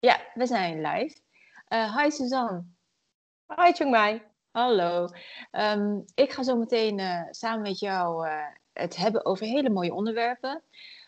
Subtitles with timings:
[0.00, 1.20] Ja, we zijn live.
[1.68, 2.64] Uh, hi Suzanne.
[3.46, 4.22] Hi Chungmai.
[4.50, 5.08] Hallo.
[5.52, 9.94] Um, ik ga zo meteen uh, samen met jou uh, het hebben over hele mooie
[9.94, 10.62] onderwerpen.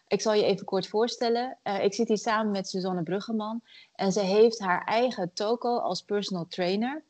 [0.07, 1.59] Ik zal je even kort voorstellen.
[1.81, 3.63] ik zit hier samen met Suzanne Bruggeman.
[3.95, 7.05] En ze heeft haar eigen toko als personal trainer.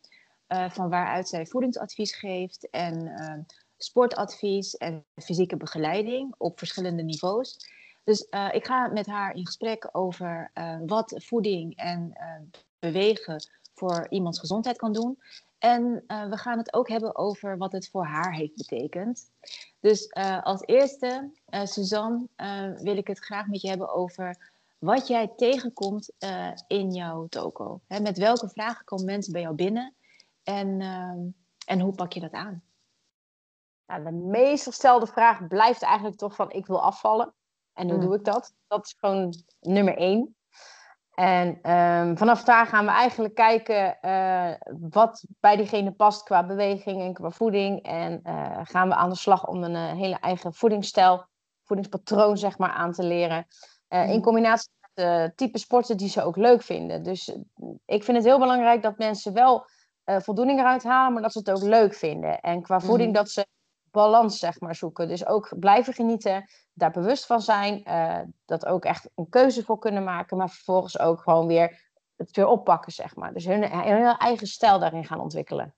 [0.46, 3.40] van waaruit zij voedingsadvies geeft en ehm,
[3.76, 7.56] sportadvies en fysieke begeleiding op verschillende niveaus.
[8.04, 13.48] Dus uh, ik ga met haar in gesprek over uh, wat voeding en uh, bewegen
[13.74, 15.18] voor iemands gezondheid kan doen.
[15.58, 19.30] En we gaan het ook hebben over wat het voor haar heeft betekend.
[19.80, 20.12] Dus
[20.42, 21.30] als eerste,
[21.62, 22.28] Suzanne,
[22.82, 26.12] wil ik het graag met je hebben over wat jij tegenkomt
[26.66, 27.80] in jouw toko.
[27.86, 29.94] Met welke vragen komen mensen bij jou binnen
[30.42, 30.80] en,
[31.66, 32.62] en hoe pak je dat aan?
[33.86, 37.34] Nou, de meest gestelde vraag blijft eigenlijk toch van ik wil afvallen.
[37.74, 38.04] En hoe mm.
[38.04, 38.54] doe ik dat?
[38.66, 40.36] Dat is gewoon nummer één.
[41.14, 44.50] En um, vanaf daar gaan we eigenlijk kijken uh,
[44.90, 47.82] wat bij diegene past qua beweging en qua voeding.
[47.82, 51.24] En uh, gaan we aan de slag om een uh, hele eigen voedingsstijl,
[51.64, 53.46] voedingspatroon zeg maar aan te leren.
[53.88, 54.02] Mm.
[54.02, 57.02] In combinatie met de type sporten die ze ook leuk vinden.
[57.02, 57.36] Dus
[57.84, 59.66] ik vind het heel belangrijk dat mensen wel
[60.04, 62.40] voldoening eruit halen, maar dat ze het ook leuk vinden.
[62.40, 63.14] En qua voeding mm.
[63.14, 63.46] dat ze
[63.92, 65.08] balans zeg maar zoeken.
[65.08, 69.78] Dus ook blijven genieten, daar bewust van zijn, uh, dat ook echt een keuze voor
[69.78, 73.32] kunnen maken, maar vervolgens ook gewoon weer het weer oppakken zeg maar.
[73.32, 75.74] Dus hun, hun eigen stijl daarin gaan ontwikkelen.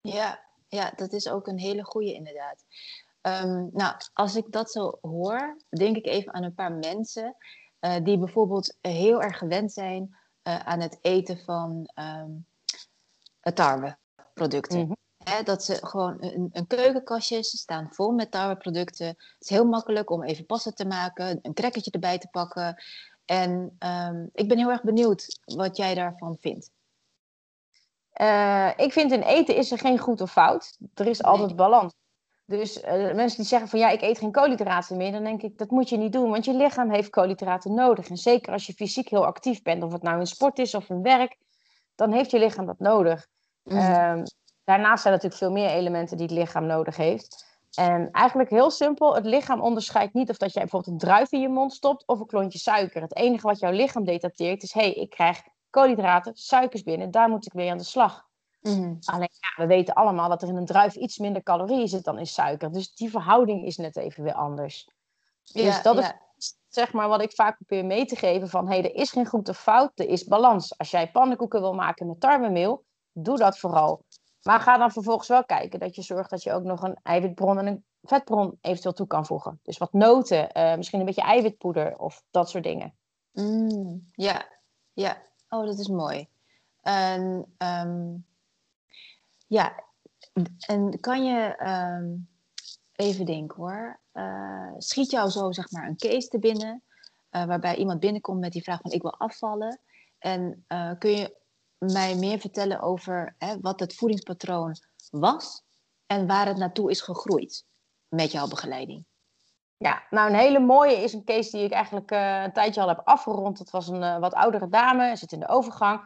[0.00, 2.64] Ja, ja, dat is ook een hele goede inderdaad.
[3.22, 7.36] Um, nou, als ik dat zo hoor, denk ik even aan een paar mensen
[7.80, 12.46] uh, die bijvoorbeeld heel erg gewend zijn uh, aan het eten van um,
[13.54, 14.86] tarweproducten.
[14.86, 14.96] Mm
[15.44, 19.06] dat ze gewoon een, een keukenkastje, ze staan vol met tarweproducten.
[19.06, 22.82] Het is heel makkelijk om even passen te maken, een crackertje erbij te pakken.
[23.24, 26.70] En um, ik ben heel erg benieuwd wat jij daarvan vindt.
[28.20, 30.78] Uh, ik vind in eten is er geen goed of fout.
[30.94, 31.56] Er is altijd nee.
[31.56, 31.94] balans.
[32.44, 35.58] Dus uh, mensen die zeggen van ja, ik eet geen koolhydraten meer, dan denk ik
[35.58, 38.08] dat moet je niet doen, want je lichaam heeft koolhydraten nodig.
[38.08, 40.88] En zeker als je fysiek heel actief bent, of het nou in sport is of
[40.88, 41.36] in werk,
[41.94, 43.26] dan heeft je lichaam dat nodig.
[43.62, 43.76] Mm.
[43.76, 44.22] Uh,
[44.68, 47.46] Daarnaast zijn er natuurlijk veel meer elementen die het lichaam nodig heeft.
[47.74, 51.40] En eigenlijk heel simpel, het lichaam onderscheidt niet of dat jij bijvoorbeeld een druif in
[51.40, 53.02] je mond stopt of een klontje suiker.
[53.02, 57.28] Het enige wat jouw lichaam detecteert is, hé, hey, ik krijg koolhydraten, suikers binnen, daar
[57.28, 58.26] moet ik weer aan de slag.
[58.60, 58.98] Mm.
[59.04, 62.18] Alleen ja, we weten allemaal dat er in een druif iets minder calorieën zit dan
[62.18, 62.72] in suiker.
[62.72, 64.90] Dus die verhouding is net even weer anders.
[65.42, 66.20] Ja, dus dat ja.
[66.36, 69.10] is zeg maar wat ik vaak probeer mee te geven van, hé, hey, er is
[69.10, 70.78] geen goed of fout, er is balans.
[70.78, 74.04] Als jij pannenkoeken wil maken met tarwemeel, doe dat vooral.
[74.48, 77.58] Maar ga dan vervolgens wel kijken dat je zorgt dat je ook nog een eiwitbron
[77.58, 79.60] en een vetbron eventueel toe kan voegen.
[79.62, 82.94] Dus wat noten, uh, misschien een beetje eiwitpoeder of dat soort dingen.
[83.32, 84.46] Mm, ja,
[84.92, 85.22] ja.
[85.48, 86.28] Oh, dat is mooi.
[86.80, 88.26] En, um,
[89.46, 89.84] ja,
[90.66, 91.66] en kan je
[92.00, 92.28] um,
[92.92, 94.00] even denken hoor.
[94.12, 96.82] Uh, schiet jou zo zeg maar een case te binnen,
[97.30, 99.80] uh, waarbij iemand binnenkomt met die vraag van ik wil afvallen.
[100.18, 100.64] En
[100.98, 101.36] kun je
[101.78, 104.76] mij meer vertellen over hè, wat het voedingspatroon
[105.10, 105.62] was
[106.06, 107.64] en waar het naartoe is gegroeid
[108.08, 109.06] met jouw begeleiding?
[109.76, 112.88] Ja, nou een hele mooie is een case die ik eigenlijk uh, een tijdje al
[112.88, 113.58] heb afgerond.
[113.58, 116.00] Dat was een uh, wat oudere dame, zit in de overgang.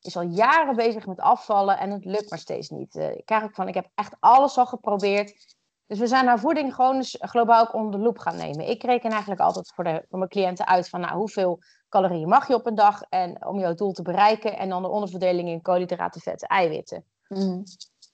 [0.00, 2.94] Is al jaren bezig met afvallen en het lukt maar steeds niet.
[2.94, 5.56] Uh, ik krijg ook van, ik heb echt alles al geprobeerd.
[5.86, 8.68] Dus we zijn haar voeding gewoon globaal ook onder de loep gaan nemen.
[8.68, 12.48] Ik reken eigenlijk altijd voor, de, voor mijn cliënten uit van nou, hoeveel calorieën mag
[12.48, 14.58] je op een dag en om jouw doel te bereiken.
[14.58, 17.04] En dan de onderverdeling in koolhydraten, vetten, eiwitten.
[17.28, 17.64] Mm.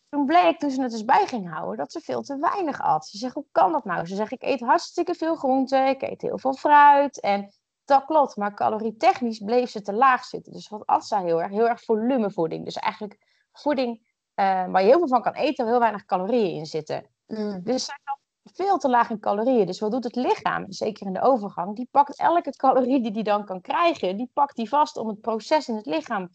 [0.09, 3.07] Toen bleek, toen ze het dus bij ging houden, dat ze veel te weinig at.
[3.07, 4.07] Ze zegt, hoe kan dat nou?
[4.07, 7.21] Ze zegt, ik eet hartstikke veel groenten, ik eet heel veel fruit.
[7.21, 7.53] En
[7.85, 10.53] dat klopt, maar calorietechnisch bleef ze te laag zitten.
[10.53, 11.51] Dus wat at zij heel erg?
[11.51, 12.65] Heel erg volumevoeding.
[12.65, 13.19] Dus eigenlijk
[13.53, 17.06] voeding uh, waar je heel veel van kan eten, waar heel weinig calorieën in zitten.
[17.27, 17.62] Mm.
[17.62, 18.19] Dus zij had
[18.53, 19.66] veel te laag in calorieën.
[19.66, 21.77] Dus wat doet het lichaam, zeker in de overgang?
[21.77, 25.20] Die pakt elke calorie die die dan kan krijgen, die pakt die vast om het
[25.20, 26.31] proces in het lichaam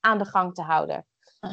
[0.00, 1.06] aan de gang te houden.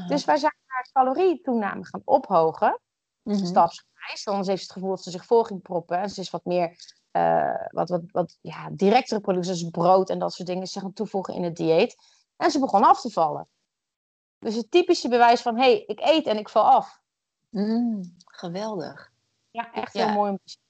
[0.07, 2.79] Dus wij zijn haar calorietoename gaan ophogen,
[3.23, 3.45] -hmm.
[3.45, 4.27] stapsgewijs.
[4.27, 5.97] Anders heeft ze het gevoel dat ze zich vol ging proppen.
[5.97, 10.19] En ze is wat meer, uh, wat, wat, wat ja, directere producten, zoals brood en
[10.19, 11.95] dat soort dingen, ze gaan toevoegen in het dieet.
[12.35, 13.47] En ze begon af te vallen.
[14.39, 17.01] Dus het typische bewijs van, hé, hey, ik eet en ik val af.
[17.50, 19.12] Mm, geweldig.
[19.51, 20.68] Ja, echt heel mooi om te zien.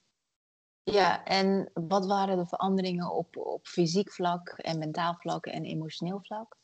[0.94, 6.18] Ja, en wat waren de veranderingen op, op fysiek vlak en mentaal vlak en emotioneel
[6.22, 6.56] vlak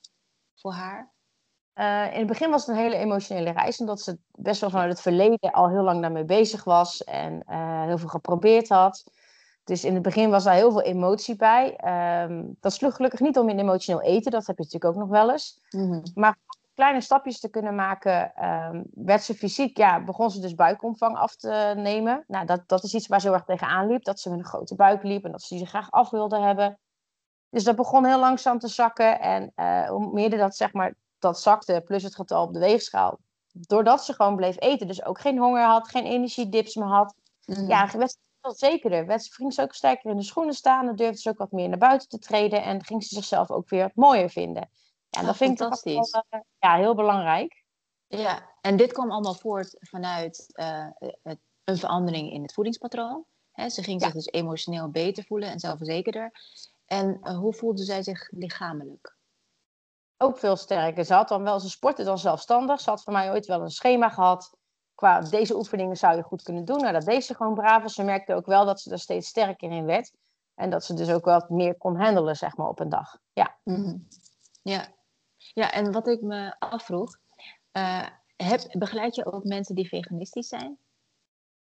[0.54, 1.14] voor haar?
[1.74, 4.90] Uh, in het begin was het een hele emotionele reis, omdat ze best wel vanuit
[4.90, 9.04] het verleden al heel lang daarmee bezig was en uh, heel veel geprobeerd had.
[9.64, 11.76] Dus in het begin was daar heel veel emotie bij.
[11.76, 15.08] Ehm, dat sloeg gelukkig niet om in emotioneel eten, dat heb je natuurlijk ook nog
[15.08, 15.60] wel eens.
[15.70, 16.00] Mhm.
[16.14, 16.38] Maar
[16.76, 21.36] kleine stapjes te kunnen maken, ehm, werd ze fysiek, ja, begon ze dus buikomvang af
[21.36, 22.24] te nemen.
[22.26, 24.44] Nou, dat, dat is iets waar ze heel erg tegenaan liep, dat ze met een
[24.44, 26.78] grote buik liep en dat ze die graag af wilde hebben.
[27.50, 31.40] Dus dat begon heel langzaam te zakken en uh, hoe meer dat, zeg maar, dat
[31.40, 33.18] zakte, plus het getal op de weegschaal,
[33.52, 37.14] doordat ze gewoon bleef eten, dus ook geen honger had, geen energiedips meer had,
[37.46, 37.68] Mhm.
[37.68, 39.06] ja, werd ze veel zekerder.
[39.06, 41.52] Werd ze, ging ze ook sterker in de schoenen staan, dan durfde ze ook wat
[41.52, 44.70] meer naar buiten te treden en ging ze zichzelf ook weer wat mooier vinden.
[45.16, 47.64] Ja, en Ah, dat vind ik wel, eh, ja, heel belangrijk.
[48.06, 50.86] Ja, en dit kwam allemaal voort vanuit eh,
[51.22, 53.24] het- een verandering in het voedingspatroon.
[53.52, 54.06] Hè, ze ging Ja.
[54.06, 56.32] zich dus emotioneel beter voelen en zelfverzekerder.
[56.86, 59.16] En eh, hoe voelde zij zich lichamelijk?
[60.16, 61.04] Ook veel sterker.
[61.04, 62.80] Ze had dan wel, ze sportte dan zelfstandig.
[62.80, 64.56] Ze had voor mij ooit wel een schema gehad.
[64.94, 66.80] Qua deze oefeningen zou je goed kunnen doen.
[66.80, 67.90] Nou, dat deed ze gewoon braaf.
[67.90, 70.12] Ze merkte ook wel dat ze er steeds sterker in werd.
[70.54, 73.18] En dat ze dus ook wat meer kon handelen, zeg maar, op een dag.
[73.32, 73.56] Ja.
[73.64, 73.96] Mhm.
[74.62, 74.86] Ja.
[75.54, 77.18] Ja, en wat ik me afvroeg,
[77.72, 78.06] eh,
[78.36, 80.78] heb, begeleid je ook mensen die veganistisch zijn?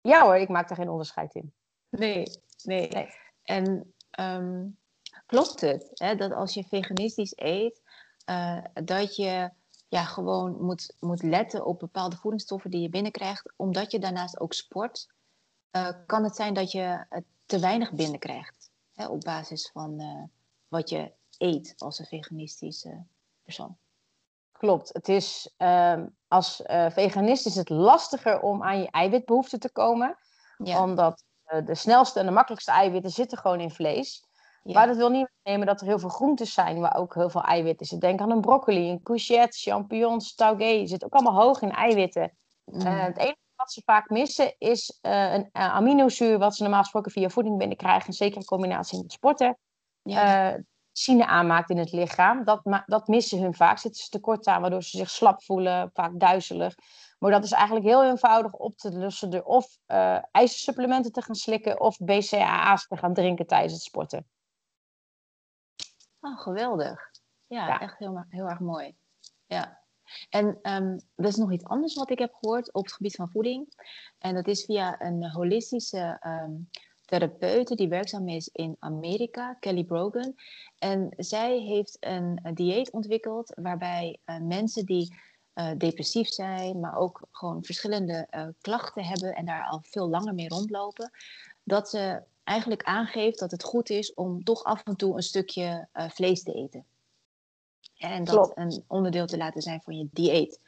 [0.01, 1.53] Ja hoor, ik maak daar geen onderscheid in.
[1.89, 2.23] Nee,
[2.63, 2.87] nee.
[2.87, 3.09] Nee.
[3.43, 4.67] En ehm,
[5.25, 7.81] klopt het hè, dat als je veganistisch eet,
[8.25, 9.49] eh, dat je
[9.87, 14.53] ja, gewoon moet, moet letten op bepaalde voedingsstoffen die je binnenkrijgt, omdat je daarnaast ook
[14.53, 15.07] sport?
[15.71, 17.05] eh, kan het zijn dat je
[17.45, 20.01] te weinig binnenkrijgt hè, op basis van
[20.67, 23.05] wat je eet als een veganistische
[23.43, 23.77] persoon?
[24.61, 24.93] Klopt.
[24.93, 30.17] Het is, ehm, als eh, veganist is het lastiger om aan je eiwitbehoeften te komen.
[30.57, 34.23] Ja, Omdat eh, de snelste en de makkelijkste eiwitten zitten gewoon in vlees.
[34.63, 34.73] ja.
[34.73, 37.43] Maar dat wil niet nemen dat er heel veel groentes zijn waar ook heel veel
[37.43, 38.09] eiwitten zitten.
[38.09, 40.85] Denk aan een broccoli, een courgette, champignons, taugé.
[40.87, 42.37] Zit ook allemaal hoog in eiwitten.
[42.65, 42.81] Mm.
[42.81, 47.29] Eh, het enige wat ze vaak missen is een aminozuur, wat ze normaal gesproken via
[47.29, 48.07] voeding binnenkrijgen.
[48.07, 49.57] En zeker in combinatie met sporten.
[50.01, 50.57] ja.
[50.91, 52.43] Sine aanmaakt in het lichaam.
[52.43, 53.77] Dat, dat missen hun vaak.
[53.77, 56.75] Zitten ze tekort aan, waardoor ze zich slap voelen, vaak duizelig.
[57.19, 61.35] Maar dat is eigenlijk heel eenvoudig op te lossen door of eh ijzersupplementen te gaan
[61.35, 64.27] slikken of BCAA's te gaan drinken tijdens het sporten.
[66.19, 67.09] Oh, geweldig.
[67.47, 67.79] Ja, Ja.
[67.79, 68.95] echt heel, heel erg mooi.
[69.45, 69.79] Ja.
[70.29, 73.29] En ehm er is nog iets anders wat ik heb gehoord op het gebied van
[73.29, 73.73] voeding.
[74.17, 76.51] En dat is via een holistische ehm
[77.11, 80.35] therapeute die werkzaam is in Amerika, Kelly Brogan.
[80.77, 85.15] En zij heeft een, een dieet ontwikkeld waarbij eh, mensen die
[85.53, 90.33] eh, depressief zijn, maar ook gewoon verschillende eh, klachten hebben en daar al veel langer
[90.33, 91.11] mee rondlopen,
[91.63, 95.87] dat ze eigenlijk aangeeft dat het goed is om toch af en toe een stukje
[95.93, 96.85] vlees te eten.
[97.97, 98.57] En dat Klopt.
[98.57, 100.59] een onderdeel te laten zijn van je dieet.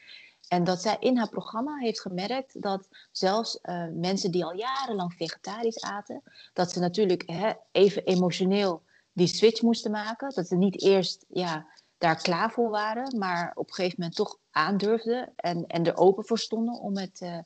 [0.53, 5.13] En dat zij in haar programma heeft gemerkt dat zelfs eh, mensen die al jarenlang
[5.13, 6.23] vegetarisch aten,
[6.53, 8.83] dat ze natuurlijk hè, even emotioneel
[9.13, 10.31] die switch moesten maken.
[10.35, 11.65] Dat ze niet eerst ja,
[11.97, 16.25] daar klaar voor waren, maar op een gegeven moment toch aandurfden en, en er open
[16.25, 17.39] voor stonden om het eh,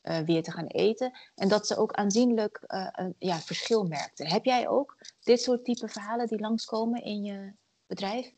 [0.00, 1.18] eh, weer te gaan eten.
[1.34, 2.60] En dat ze ook aanzienlijk
[2.92, 4.26] een ja, verschil merkten.
[4.26, 7.52] Heb jij ook dit soort type verhalen die langskomen in je
[7.86, 8.32] bedrijf?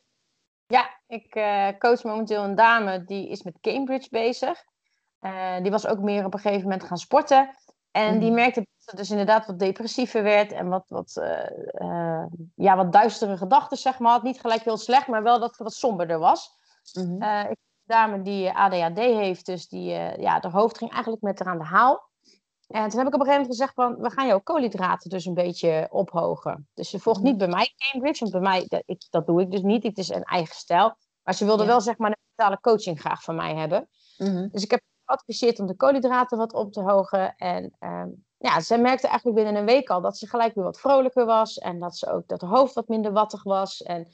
[0.67, 4.65] Ja, ik eh, coach momenteel een dame die is met Cambridge bezig.
[5.19, 7.51] Eh, die was ook meer op een gegeven moment gaan sporten.
[7.91, 8.39] En die Mhm.
[8.41, 12.25] merkte dat ze dus inderdaad wat depressiever werd en wat, wat, eh,
[12.55, 14.13] ja, wat duistere gedachten, zeg maar.
[14.13, 14.23] had.
[14.23, 16.51] Niet gelijk heel slecht, maar wel dat het wat somberder was.
[16.93, 17.23] Mhm.
[17.23, 21.23] Eh, ik heb een dame die ADHD heeft, dus die, ja, haar hoofd ging eigenlijk
[21.23, 22.13] met haar aan de haal.
[22.75, 25.25] En toen heb ik op een gegeven moment gezegd van, we gaan jouw koolhydraten dus
[25.25, 26.69] een beetje ophogen.
[26.75, 27.29] Dus ze volgt Mhm.
[27.29, 29.83] niet bij mij Cambridge, want bij mij, dat, ik, dat doe ik dus niet.
[29.83, 30.97] Het is een eigen stijl.
[31.23, 31.69] Maar ze wilde Ja.
[31.69, 33.89] wel zeg maar een mentale coaching graag van mij hebben.
[34.19, 34.49] Mhm.
[34.49, 37.35] Dus ik heb geadviseerd om de koolhydraten wat op te hogen.
[37.37, 40.81] En ehm, ja, ze merkte eigenlijk binnen een week al dat ze gelijk weer wat
[40.81, 41.59] vrolijker was.
[41.59, 43.83] En dat ze ook dat haar hoofd wat minder wattig was.
[43.83, 44.09] En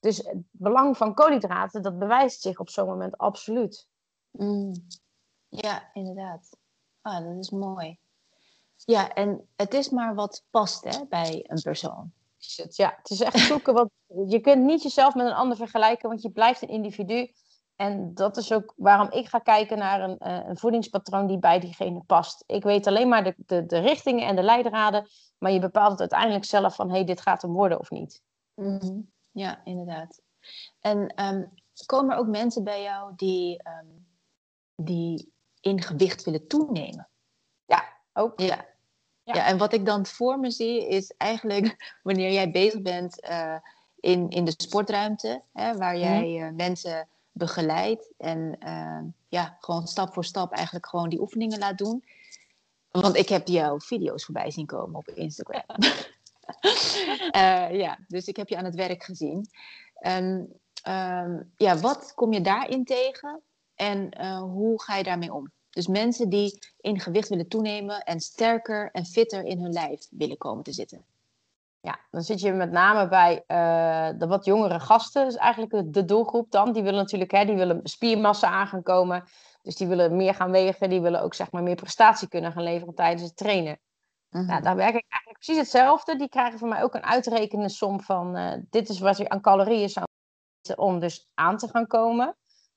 [0.00, 3.88] dus het belang van koolhydraten, dat bewijst zich op zo'n moment absoluut.
[4.30, 4.72] Mm.
[5.48, 6.56] Ja, inderdaad.
[7.00, 7.98] Ah, dat is mooi.
[8.76, 12.12] Ja, en het is maar wat past hè, bij een persoon.
[12.68, 13.90] Ja, het is echt zoeken wat.
[14.26, 17.32] Je kunt niet jezelf met een ander vergelijken, want je blijft een individu.
[17.76, 21.60] En dat is ook waarom ik ga kijken naar een, eh, een voedingspatroon die bij
[21.60, 22.44] diegene past.
[22.46, 25.06] Ik weet alleen maar de, de, de richtingen en de leidraden,
[25.38, 28.22] maar je bepaalt het uiteindelijk zelf van hé, hey, dit gaat hem worden of niet.
[28.54, 29.00] Mhm.
[29.30, 30.22] Ja, inderdaad.
[30.80, 31.44] En ehm,
[31.86, 33.86] komen er ook mensen bij jou die, ehm,
[34.76, 35.32] die
[35.68, 37.08] in gewicht willen toenemen?
[38.18, 38.40] Ook.
[38.40, 38.66] Ja.
[39.22, 39.34] Ja.
[39.34, 39.46] ja.
[39.46, 43.56] en wat ik dan voor me zie is eigenlijk wanneer jij bezig bent eh,
[44.00, 50.12] in, in de sportruimte, hè, waar jij eh, mensen begeleidt en eh, ja, gewoon stap
[50.12, 52.04] voor stap eigenlijk gewoon die oefeningen laat doen.
[52.90, 55.64] Want ik heb jouw video's voorbij zien komen op Instagram.
[57.82, 59.50] Ja, dus ik heb je aan het werk gezien.
[59.94, 63.42] En ehm, ja, wat kom je daarin tegen
[63.74, 65.52] en hoe ga je daarmee om?
[65.78, 70.38] Dus mensen die in gewicht willen toenemen en sterker en fitter in hun lijf willen
[70.38, 71.04] komen te zitten.
[71.80, 75.26] Ja, dan zit je met name bij uh, de wat jongere gasten.
[75.26, 76.72] Is eigenlijk de doelgroep dan.
[76.72, 79.24] Die willen natuurlijk hè, die willen spiermassa aan gaan komen.
[79.62, 80.90] Dus die willen meer gaan wegen.
[80.90, 83.78] Die willen ook zeg maar, meer prestatie kunnen gaan leveren tijdens het trainen.
[84.30, 86.16] Mm nou, daar werk ik eigenlijk precies hetzelfde.
[86.16, 88.36] Die krijgen van mij ook een uitrekende som van...
[88.36, 90.06] Uh, dit is wat je aan calorieën zou
[90.76, 92.36] om dus aan te gaan komen.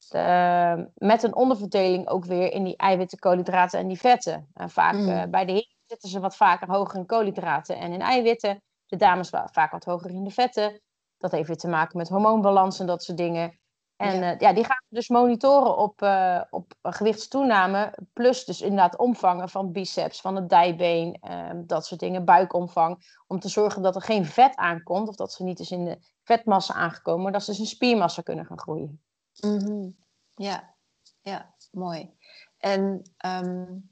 [0.10, 4.50] De, met een onderverdeling ook weer in die eiwitten, koolhydraten en die vetten.
[4.54, 5.10] En vaak mm.
[5.10, 8.62] uh, bij de heren zitten ze wat vaker hoger in koolhydraten en in eiwitten.
[8.86, 10.82] De dames vaak wat hoger in de vetten.
[11.18, 13.60] Dat heeft weer te maken met hormoonbalans en dat soort dingen.
[13.96, 17.98] En ja, uh, ja die gaan we dus monitoren op, uh, op gewichtstoename.
[18.14, 23.20] Plus dus inderdaad omvangen van biceps, van het dijbeen, ehm, dat soort dingen, buikomvang.
[23.28, 25.08] Om te zorgen dat er geen vet aankomt.
[25.08, 28.22] Of dat ze niet eens in de vetmassa aangekomen, maar dat ze dus in spiermassa
[28.22, 29.02] kunnen gaan groeien.
[29.40, 29.96] Mm -hmm.
[30.36, 30.74] Ja,
[31.22, 32.12] ja, mooi.
[32.58, 33.92] En um,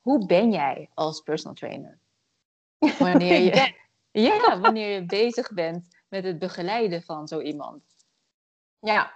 [0.00, 1.98] hoe ben jij als personal trainer?
[2.98, 3.74] Wanneer je,
[4.28, 7.82] ja, wanneer je bezig bent met het begeleiden van zo iemand.
[8.78, 9.12] Ja,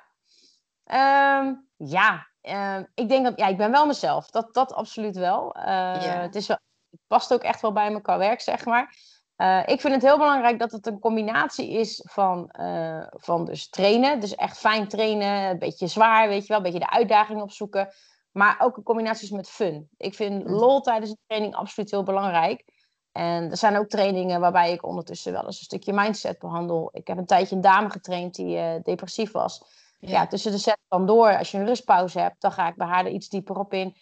[1.40, 2.26] um, ja.
[2.42, 4.30] Um, ik denk dat ja, ik ben wel mezelf.
[4.30, 5.56] Dat, dat absoluut wel.
[5.56, 6.20] Uh, ja.
[6.20, 6.58] het, is wel.
[6.90, 8.96] Het past ook echt wel bij me qua werk, zeg maar.
[9.38, 13.68] Uh, ik vind het heel belangrijk dat het een combinatie is van, uh, van dus
[13.68, 14.20] trainen.
[14.20, 17.88] Dus echt fijn trainen, een beetje zwaar, weet je wel, een beetje de uitdaging opzoeken.
[18.32, 19.88] Maar ook een combinatie is met fun.
[19.96, 20.52] Ik vind mm.
[20.52, 22.64] lol tijdens de training absoluut heel belangrijk.
[23.12, 26.88] En er zijn ook trainingen waarbij ik ondertussen wel eens een stukje mindset behandel.
[26.92, 29.62] Ik heb een tijdje een dame getraind die uh, depressief was.
[29.98, 30.10] Ja.
[30.10, 30.26] ja.
[30.26, 33.04] tussen de set dan door, als je een rustpauze hebt, dan ga ik bij haar
[33.04, 33.96] er iets dieper op in.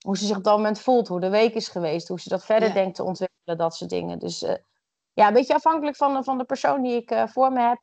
[0.00, 2.28] Uh, hoe ze zich op dat moment voelt, hoe de week is geweest, hoe ze
[2.28, 2.74] dat verder ja.
[2.74, 4.18] denkt te ontwikkelen, dat soort dingen.
[4.18, 4.54] Dus uh,
[5.12, 7.82] ja, een beetje afhankelijk van, van de persoon die ik uh, voor me heb,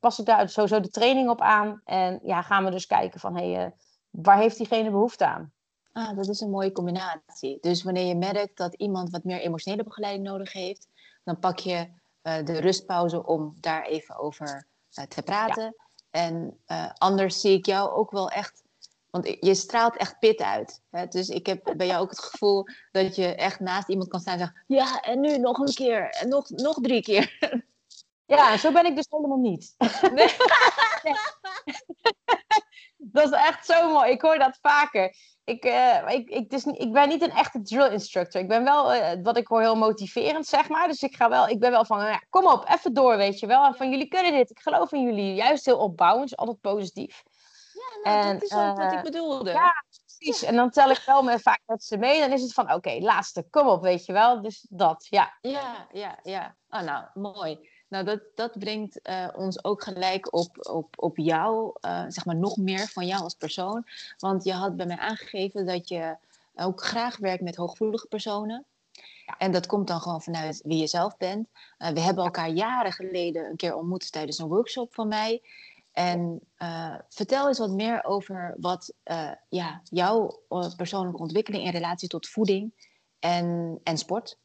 [0.00, 1.80] pas ik daar sowieso de training op aan.
[1.84, 3.74] En ja, gaan we dus kijken van, hé, hey,
[4.10, 5.52] waar heeft diegene behoefte aan?
[5.92, 7.58] Ah, dat is een mooie combinatie.
[7.60, 10.88] Dus wanneer je merkt dat iemand wat meer emotionele begeleiding nodig heeft,
[11.24, 11.88] dan pak je
[12.22, 14.66] uh, de rustpauze om daar even over
[14.98, 15.62] uh, te praten.
[15.62, 15.86] Ja.
[16.10, 18.62] En uh, anders zie ik jou ook wel echt,
[19.10, 20.82] want je straalt echt pit uit.
[20.90, 21.06] Hè?
[21.06, 24.32] Dus ik heb bij jou ook het gevoel dat je echt naast iemand kan staan
[24.32, 27.36] en zeggen: Ja, en nu nog een keer, en nog, nog drie keer.
[28.36, 29.74] Ja, zo ben ik dus helemaal niet.
[30.14, 30.34] Nee.
[31.02, 31.14] nee.
[33.12, 34.10] dat is echt zo mooi.
[34.10, 35.16] Ik hoor dat vaker.
[35.44, 38.40] Ik, uh, ik, ik, dus, ik ben niet een echte drill instructor.
[38.40, 40.88] Ik ben wel, uh, wat ik hoor, heel motiverend, zeg maar.
[40.88, 43.46] Dus ik, ga wel, ik ben wel van, ja, kom op, even door, weet je
[43.46, 43.64] wel.
[43.64, 44.50] En van, jullie kunnen dit.
[44.50, 45.34] Ik geloof in jullie.
[45.34, 47.22] Juist heel opbouwend, altijd positief.
[48.02, 49.50] Nou, en, dat is ook wat ik bedoelde.
[49.50, 50.42] Ja, precies.
[50.42, 52.20] En dan tel ik wel met, vaak met ze mee.
[52.20, 54.42] Dan is het van, oké, okay, laatste, kom op, weet je wel.
[54.42, 55.32] Dus dat, ja.
[55.40, 56.56] Ja, ja, ja.
[56.70, 57.68] Oh, nou, mooi.
[57.88, 62.36] Nou, dat, dat brengt uh, ons ook gelijk op, op, op jou, uh, zeg maar
[62.36, 63.86] nog meer van jou als persoon.
[64.18, 66.16] Want je had bij mij aangegeven dat je
[66.54, 68.64] ook graag werkt met hooggevoelige personen.
[69.26, 69.34] Ja.
[69.38, 71.48] En dat komt dan gewoon vanuit wie je zelf bent.
[71.78, 75.42] Uh, we hebben elkaar jaren geleden een keer ontmoet tijdens een workshop van mij.
[75.98, 76.40] En
[77.08, 78.94] vertel eens wat meer over wat
[79.48, 80.42] ja, jouw
[80.76, 84.38] persoonlijke ontwikkeling in relatie tot voeding en, en sport.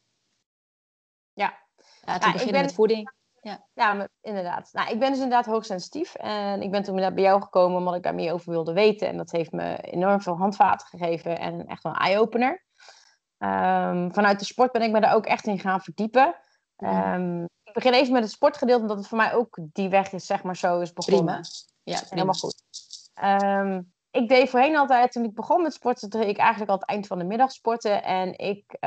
[1.33, 1.59] Ja,
[2.05, 2.61] Laten we ja, beginnen ben...
[2.61, 3.11] met voeding.
[3.41, 4.69] Ja, ja inderdaad.
[4.71, 6.15] Nou, ik ben dus inderdaad hoogsensitief.
[6.15, 9.07] En ik ben toen inderdaad bij jou gekomen omdat ik daar meer over wilde weten.
[9.07, 12.65] En dat heeft me enorm veel handvaten gegeven en echt een eye-opener.
[13.37, 16.35] Um, vanuit de sport ben ik me daar ook echt in gaan verdiepen.
[16.77, 20.25] Um, ik begin even met het sportgedeelte, omdat het voor mij ook die weg is,
[20.25, 21.23] zeg maar, zo is begonnen.
[21.23, 21.41] Prima.
[21.83, 22.09] Ja, prima.
[22.09, 22.63] helemaal goed.
[23.23, 26.87] Um, ik deed voorheen altijd, toen ik begon met sporten, deed ik eigenlijk al het
[26.87, 28.03] eind van de middag sporten.
[28.03, 28.77] En ik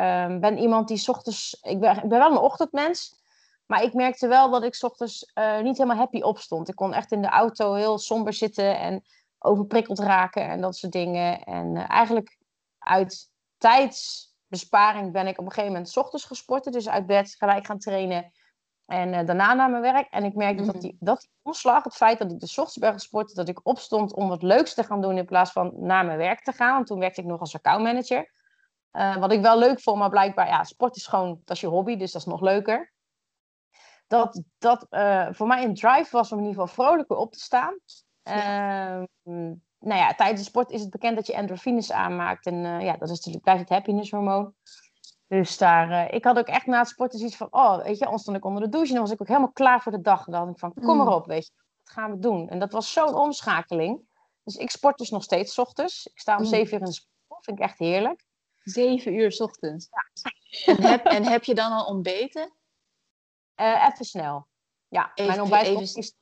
[0.41, 3.25] ben iemand die ochtends, ik ben, ik ben wel een ochtendmens.
[3.67, 6.69] Maar ik merkte wel dat ik ochtends uh, niet helemaal happy opstond.
[6.69, 9.05] Ik kon echt in de auto heel somber zitten en
[9.39, 11.43] overprikkeld raken en dat soort dingen.
[11.43, 12.39] En uh, eigenlijk
[12.79, 16.73] uit tijdsbesparing ben ik op een gegeven moment s ochtends gesporten.
[16.73, 18.33] Dus uit bed gelijk gaan trainen.
[18.87, 20.07] En uh, daarna naar mijn werk.
[20.11, 20.73] En ik merkte mm -hmm.
[20.73, 23.67] dat, die, dat die omslag, het feit dat ik de ochtends ben gesport, dat ik
[23.67, 26.75] opstond om wat leuks te gaan doen in plaats van naar mijn werk te gaan.
[26.75, 28.33] Want toen werkte ik nog als accountmanager.
[28.91, 31.97] wat ik wel leuk vond, maar blijkbaar, ja, sport is gewoon, dat is je hobby,
[31.97, 32.95] dus dat is nog leuker
[34.07, 37.39] dat dat uh, voor mij een drive was om in ieder geval vrolijker op te
[37.39, 37.79] staan.
[38.23, 38.99] Ja.
[38.99, 39.05] Uh,
[39.79, 42.47] nou ja, tijdens de sport is het bekend dat je endorfines aanmaakt.
[42.47, 44.55] En uh, ja, dat is natuurlijk, blijft het happiness hormoon.
[45.29, 48.05] Dus daar, uh, ik had ook echt na het sporten zoiets van, oh, weet je,
[48.05, 50.01] dan stond ik onder de douche en dan was ik ook helemaal klaar voor de
[50.01, 50.25] dag.
[50.25, 51.01] Dan dacht ik van, kom mm.
[51.01, 51.53] erop, weet je,
[51.83, 52.49] wat gaan we doen?
[52.49, 54.01] En dat was zo'n omschakeling.
[54.43, 56.07] Dus ik sport dus nog steeds ochtends.
[56.07, 56.49] Ik sta om mm.
[56.49, 58.25] zeven uur in de sport, vind ik echt heerlijk.
[58.59, 59.89] Zeven uur s ochtends?
[59.91, 60.05] Ja.
[60.75, 62.53] En heb, en heb je dan al ontbeten?
[63.61, 64.47] Uh, even snel.
[64.89, 65.83] Ja, even, mijn ontbijt even...
[65.83, 66.15] is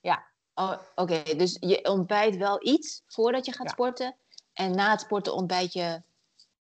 [0.00, 0.26] Ja.
[0.54, 4.16] Oh, Oké, dus je ontbijt wel iets voordat je gaat sporten.
[4.52, 6.02] En na het sporten ontbijt je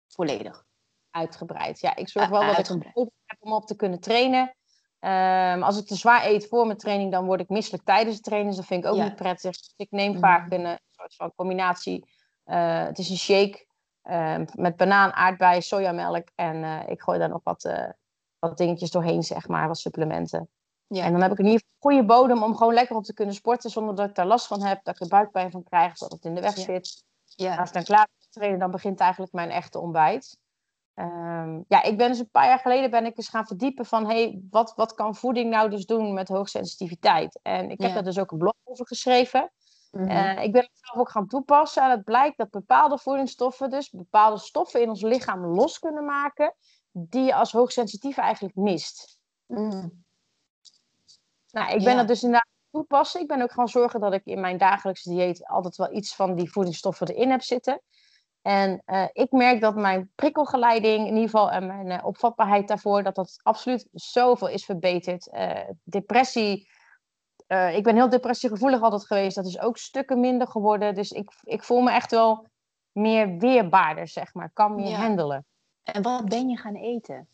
[0.08, 0.68] volledig.
[1.12, 1.80] Uitgebreid.
[1.80, 4.54] Ja, ik zorg wel dat ik een heb om op te kunnen trainen.
[5.00, 8.22] Um, als ik te zwaar eet voor mijn training, dan word ik misselijk tijdens de
[8.22, 8.50] training.
[8.50, 9.52] Dus dat vind ik ook niet prettig.
[9.52, 10.20] Dus ik neem mm.
[10.20, 12.06] vaak een, een, soort van combinatie.
[12.46, 13.68] Uh, het is een shake
[14.04, 16.28] uh, met banaan, aardbei, sojamelk.
[16.36, 17.90] En uh, ik gooi daar nog wat, eh,
[18.40, 20.50] wat dingetjes doorheen, zeg maar, wat supplementen.
[20.88, 21.04] Ja.
[21.04, 23.14] En dan heb ik in ieder geval een goede bodem om gewoon lekker op te
[23.14, 23.70] kunnen sporten.
[23.70, 26.26] Zonder dat ik daar last van heb, dat ik er buikpijn van krijg, dat het
[26.26, 27.04] in de weg zit.
[27.26, 27.56] Ja.
[27.56, 30.38] Als ik dan klaar ben trainen, dan begint eigenlijk mijn echte ontbijt.
[31.00, 34.06] Um, ja, ik ben dus een paar jaar geleden ben ik eens gaan verdiepen van
[34.06, 37.40] hey, wat, wat kan voeding nou dus doen met hoogsensitiviteit?
[37.42, 39.52] En ik heb daar dus ook een blog over geschreven.
[39.92, 40.10] Mm -hmm.
[40.10, 43.90] uh, ik ben het zelf ook gaan toepassen en het blijkt dat bepaalde voedingsstoffen dus
[43.90, 46.56] bepaalde stoffen in ons lichaam los kunnen maken
[46.92, 49.20] die je als hoogsensitief eigenlijk mist.
[49.46, 50.04] Mm.
[51.52, 51.98] Nou, ik ben ja.
[51.98, 53.22] dat dus inderdaad toepassen.
[53.22, 56.36] Ik ben ook gaan zorgen dat ik in mijn dagelijkse dieet altijd wel iets van
[56.36, 57.82] die voedingsstoffen erin heb zitten.
[58.50, 63.04] En uh, ik merk dat mijn prikkelgeleiding, in ieder geval, en mijn uh, opvatbaarheid daarvoor,
[63.04, 65.30] dat dat absoluut zoveel is verbeterd.
[65.34, 65.52] Uh,
[65.84, 66.70] depressie,
[67.74, 70.96] ik ben heel depressiegevoelig altijd geweest, dat is ook stukken minder geworden.
[70.96, 72.48] Dus ik, ik voel me echt wel
[72.92, 74.98] meer weerbaarder, zeg maar, kan meer ja.
[74.98, 75.46] handelen.
[75.84, 77.28] En wat ben je gaan eten?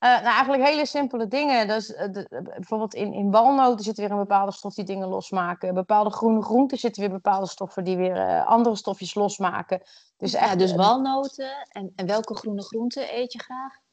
[0.00, 1.68] Uh, nou, eigenlijk hele simpele dingen.
[1.68, 5.74] Dus, uh, de, bijvoorbeeld in, in walnoten zit weer een bepaalde stof die dingen losmaken.
[5.74, 9.82] Bepaalde groene groenten zitten weer bepaalde stoffen die weer uh, andere stofjes losmaken.
[10.16, 11.66] Dus, echt, ja, dus walnoten.
[11.68, 13.84] En, en welke groene groenten eet je graag?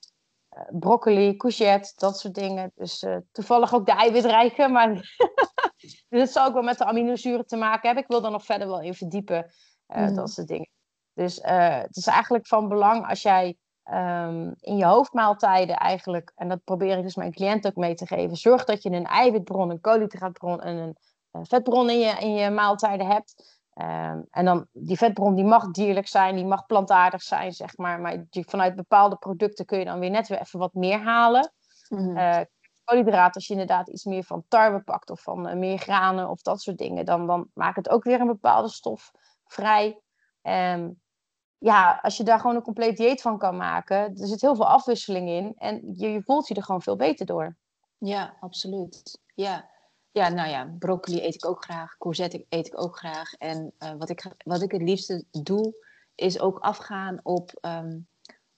[0.69, 2.72] broccoli, courgette, dat soort dingen.
[2.75, 4.67] Dus toevallig ook de eiwitrijke.
[4.67, 4.93] Maar
[5.79, 8.03] dus dat zou ook wel met de aminozuren te maken hebben.
[8.03, 9.51] Ik wil er nog verder wel in verdiepen.
[9.88, 10.15] Mm.
[10.15, 10.69] Dat soort dingen.
[11.13, 13.57] Dus het is eigenlijk van belang als jij
[13.92, 18.08] um, in je hoofdmaaltijden eigenlijk, en dat probeer ik dus mijn cliënt ook mee te
[18.08, 20.98] geven, zorg dat je een eiwitbron, een koolhydraatbron en een,
[21.46, 23.62] vetbron in je, in je maaltijden hebt.
[23.81, 28.00] Um, en dan die vetbron die mag dierlijk zijn, die mag plantaardig zijn, zeg maar.
[28.00, 31.53] Maar die, vanuit bepaalde producten kun je dan weer net weer even wat meer halen.
[31.90, 32.40] Uh,
[32.84, 36.42] koolhydraten, als je inderdaad iets meer van tarwe pakt of van uh, meer granen of
[36.42, 39.12] dat soort dingen, dan, dan maakt het ook weer een bepaalde stof
[39.46, 40.01] vrij.
[40.42, 41.01] Um,
[41.64, 44.68] ja, als je daar gewoon een compleet dieet van kan maken, er zit heel veel
[44.68, 47.56] afwisseling in en je, je voelt je er gewoon veel beter door.
[47.98, 49.20] Ja, absoluut.
[49.36, 49.70] Ja.
[50.12, 53.34] ja, nou ja, broccoli eet ik ook graag, courgette eet ik ook graag.
[53.34, 55.74] En uh, wat, ik, wat ik het liefste doe,
[56.16, 58.08] is ook afgaan op, um,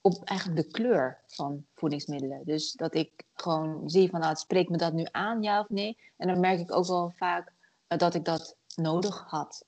[0.01, 2.41] op eigenlijk de kleur van voedingsmiddelen.
[2.45, 5.97] Dus dat ik gewoon zie van, nou, spreekt me dat nu aan, ja of nee.
[6.17, 7.53] En dan merk ik ook wel vaak
[7.87, 9.65] uh, dat ik dat nodig had,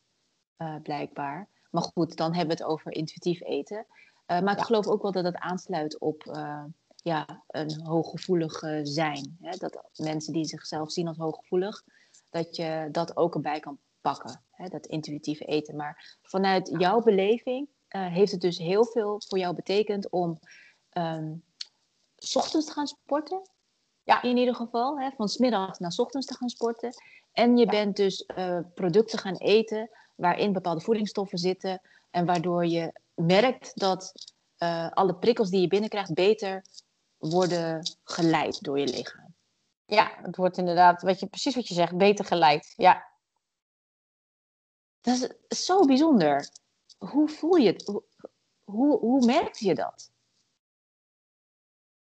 [0.58, 1.47] uh, blijkbaar.
[1.71, 3.86] Maar goed, dan hebben we het over intuïtief eten.
[4.27, 6.63] Uh, maar ik geloof ook wel dat het aansluit op uh,
[6.95, 9.38] ja, een hooggevoelig uh, zijn.
[9.41, 9.58] Hè?
[9.58, 11.84] Dat mensen die zichzelf zien als hooggevoelig,
[12.30, 14.43] dat je dat ook erbij kan pakken.
[14.51, 14.67] Hè?
[14.67, 15.75] Dat intuïtieve eten.
[15.75, 20.39] Maar vanuit jouw beleving heeft het dus heel veel voor jou betekend om
[20.91, 21.43] um,
[22.15, 23.49] s ochtends te gaan sporten.
[24.03, 24.99] Ja, in ieder geval.
[24.99, 25.10] Hè?
[25.12, 26.93] Van smiddags naar s ochtends te gaan sporten.
[27.32, 27.71] En je ja.
[27.71, 28.25] bent dus
[28.73, 34.13] producten gaan eten waarin bepaalde voedingsstoffen zitten en waardoor je merkt dat
[34.58, 36.65] uh, alle prikkels die je binnenkrijgt beter
[37.17, 39.36] worden geleid door je lichaam.
[39.86, 42.73] Ja, het wordt inderdaad, weet je, precies wat je zegt, beter geleid.
[42.75, 43.06] Ja.
[45.01, 46.49] Dat is zo bijzonder.
[46.97, 47.86] Hoe voel je het?
[47.86, 48.03] Hoe,
[48.63, 50.12] hoe, hoe merkte je dat?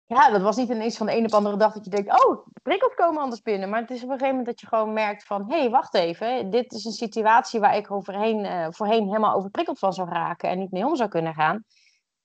[0.08, 2.46] Ja, dat was niet ineens van de een op andere dag dat je denkt, oh,
[2.46, 3.70] de prikkels komen anders binnen.
[3.70, 5.94] Maar het is op een gegeven moment dat je gewoon merkt van, hé, hey, wacht
[5.94, 6.50] even.
[6.50, 10.60] Dit is een situatie waar ik overheen, uh, voorheen helemaal overprikkeld van zou raken en
[10.60, 11.64] niet mee om zou kunnen gaan.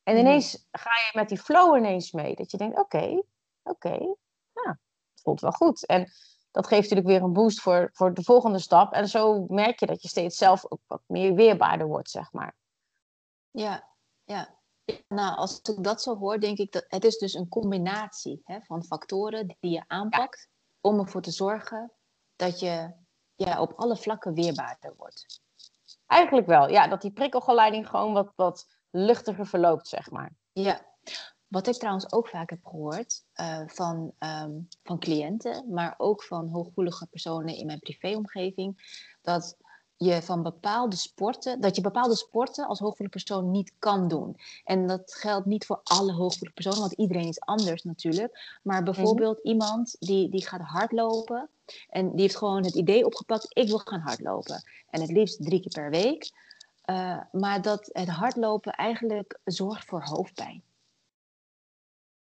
[0.03, 0.27] En mhm.
[0.27, 2.35] ineens ga je met die flow ineens mee.
[2.35, 3.23] Dat je denkt, oké, okay,
[3.63, 4.15] oké, okay,
[4.53, 5.87] nou, het voelt wel goed.
[5.87, 6.11] En
[6.51, 8.93] dat geeft natuurlijk weer een boost voor, voor de volgende stap.
[8.93, 12.57] En zo merk je dat je steeds zelf ook wat meer weerbaarder wordt, zeg maar.
[13.51, 13.89] Ja,
[14.25, 14.59] ja.
[15.09, 18.61] Nou, als ik dat zo hoor, denk ik dat het is dus een combinatie hè,
[18.61, 20.77] van factoren die je aanpakt ja.
[20.81, 21.93] om ervoor te zorgen
[22.37, 22.93] dat je
[23.35, 25.43] ja, op alle vlakken weerbaarder wordt.
[26.07, 30.33] Eigenlijk wel, ja, dat die prikkelgeleiding gewoon wat, wat luchtiger verloopt, zeg maar.
[30.53, 30.81] Ja,
[31.47, 36.49] wat ik trouwens ook vaak heb gehoord uh, van, um, van cliënten, maar ook van
[36.49, 39.57] hooggevoelige personen in mijn privéomgeving, dat
[40.05, 44.37] je van bepaalde sporten, dat je bepaalde sporten als hooggevoelig persoon niet kan doen.
[44.65, 48.59] En dat geldt niet voor alle hooggevoelig personen, want iedereen is anders natuurlijk.
[48.63, 49.53] Maar bijvoorbeeld mm -hmm.
[49.53, 51.49] iemand die, die gaat hardlopen
[51.89, 54.63] en die heeft gewoon het idee opgepakt, ik wil gaan hardlopen.
[54.91, 56.31] En het liefst drie keer per week.
[56.87, 60.63] Uh, maar dat het hardlopen eigenlijk zorgt voor hoofdpijn.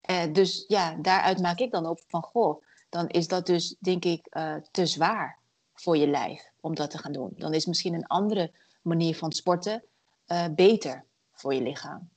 [0.00, 4.04] Eh, dus ja, daaruit maak ik dan op van, goh, dan is dat dus, denk
[4.04, 5.38] ik, eh, te zwaar
[5.74, 7.32] voor je lijf om dat te gaan doen.
[7.36, 9.84] Dan is misschien een andere manier van sporten
[10.26, 12.10] eh, beter voor je lichaam.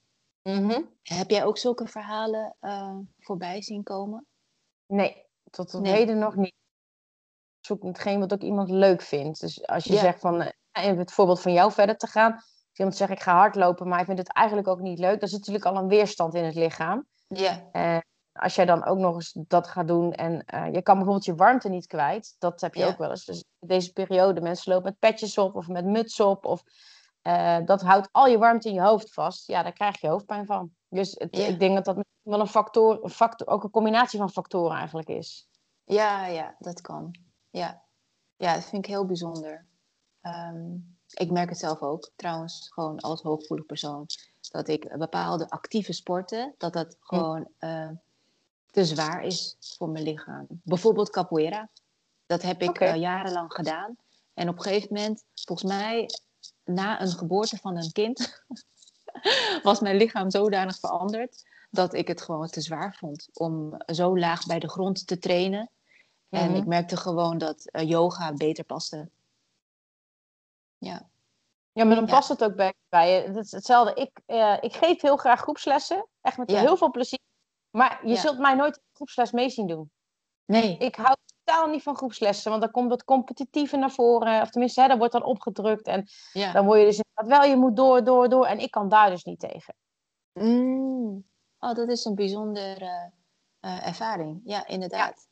[0.44, 0.82] Mhm.
[1.04, 4.26] Heb jij ook zulke verhalen uh, voorbij zien komen?
[4.86, 6.54] Nee, tot op heden nog niet.
[7.60, 9.40] Zoek hetgeen wat ook iemand leuk vindt.
[9.40, 12.34] Dus als je zegt van, uh, het voorbeeld van jou verder te gaan.
[12.34, 15.20] Als iemand zegt ik ga hardlopen, maar ik vind het eigenlijk ook niet leuk.
[15.20, 17.08] Dan zit natuurlijk al een weerstand in het lichaam.
[17.28, 17.70] Ja.
[18.38, 20.34] Als jij dan ook nog eens dat gaat doen en
[20.74, 22.36] je kan bijvoorbeeld je warmte niet kwijt.
[22.40, 23.26] Dat heb je ook wel eens.
[23.26, 26.64] Dus deze periode, mensen lopen met petjes op of met muts op of
[27.24, 29.48] uh, dat houdt al je warmte in je hoofd vast.
[29.48, 30.72] Ja, daar krijg je hoofdpijn van.
[30.90, 34.30] Dus het, ik denk dat dat wel een factor, een factor, ook een combinatie van
[34.30, 35.48] factoren eigenlijk is.
[35.84, 37.16] Ja, ja, dat kan.
[37.50, 37.84] Ja,
[38.36, 39.66] ja dat vind ik heel bijzonder.
[40.22, 44.06] Um, ik merk het zelf ook, trouwens, gewoon als hooggevoelig persoon,
[44.52, 47.16] dat ik bepaalde actieve sporten, dat dat hm.
[47.16, 47.90] gewoon uh,
[48.78, 50.46] te zwaar is voor mijn lichaam.
[50.50, 51.70] Bijvoorbeeld capoeira.
[52.26, 52.94] Dat heb ik okay.
[52.94, 53.96] uh, jarenlang gedaan.
[54.34, 56.10] En op een gegeven moment, volgens mij
[56.64, 58.44] na een geboorte van een kind
[59.64, 64.46] was mijn lichaam zodanig veranderd dat ik het gewoon te zwaar vond om zo laag
[64.46, 65.70] bij de grond te trainen.
[66.30, 66.70] En ik mhm.
[66.70, 69.10] merkte gewoon dat uh, yoga beter paste.
[70.78, 71.10] Ja.
[71.72, 73.32] Ja, maar dan past het ook bij, bij je.
[73.32, 74.02] Het hetzelfde.
[74.02, 76.08] Ik, uh, ik geef heel graag groepslessen.
[76.22, 77.20] Echt met heel veel plezier.
[77.78, 79.92] Maar je zult mij nooit groepsles mee zien doen.
[80.46, 80.78] Nee.
[80.78, 84.42] Ik hou totaal niet van groepslessen, want dan komt het competitieve naar voren.
[84.42, 85.88] Of tenminste, hè, dat wordt dan opgedrukt.
[85.88, 86.08] En
[86.54, 88.46] dan word je dus inderdaad wel, je moet door, door, door.
[88.46, 89.76] En ik kan daar dus niet tegen.
[90.34, 91.26] Mm.
[91.60, 93.12] Oh, dat is een bijzondere
[93.62, 94.42] uh, ervaring.
[94.44, 95.28] Ja, inderdaad.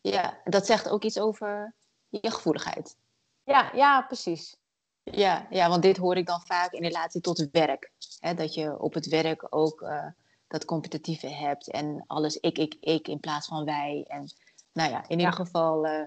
[0.00, 0.10] Ja.
[0.10, 1.74] ja, dat zegt ook iets over
[2.08, 2.96] je gevoeligheid.
[3.44, 4.56] Ja, ja, precies.
[5.02, 7.92] Ja, ja, want dit hoor ik dan vaak in relatie tot het werk.
[8.18, 10.06] Hè, dat je op het werk ook uh,
[10.50, 14.04] dat competitieve hebt en alles ik, ik, ik in plaats van wij.
[14.08, 14.32] En
[14.72, 15.86] nou ja, in ieder geval.
[15.86, 16.02] Uh,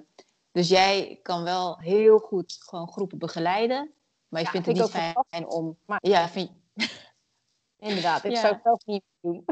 [0.51, 3.91] dus jij kan wel heel goed gewoon groepen begeleiden.
[4.27, 4.89] Maar je vindt het niet
[5.29, 5.77] fijn om.
[5.85, 5.99] Maar...
[6.01, 6.51] Ja, vind
[7.77, 9.45] Inderdaad, ik zou het zelf niet doen.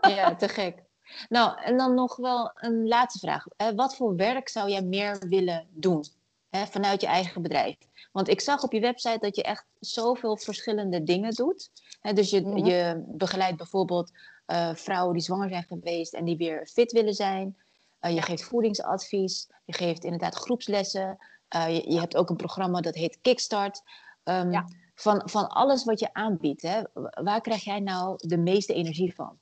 [0.16, 0.82] ja, te gek.
[1.28, 3.44] Nou, en dan nog wel een laatste vraag.
[3.74, 6.04] wat voor werk zou jij meer willen doen
[6.50, 7.76] hè, vanuit je eigen bedrijf?
[8.12, 11.70] Want ik zag op je website dat je echt zoveel verschillende dingen doet.
[12.12, 12.66] Dus je, mhm.
[12.66, 14.12] je begeleidt bijvoorbeeld
[14.46, 17.56] uh, vrouwen die zwanger zijn geweest en die weer fit willen zijn.
[18.00, 21.18] Uh, je geeft voedingsadvies, je geeft inderdaad groepslessen.
[21.56, 23.82] Uh, je, je, hebt ook een programma dat heet Kickstart.
[24.24, 24.68] Um, ja.
[24.94, 26.82] van, van alles wat je aanbiedt, hè,
[27.22, 29.38] waar krijg jij nou de meeste energie van?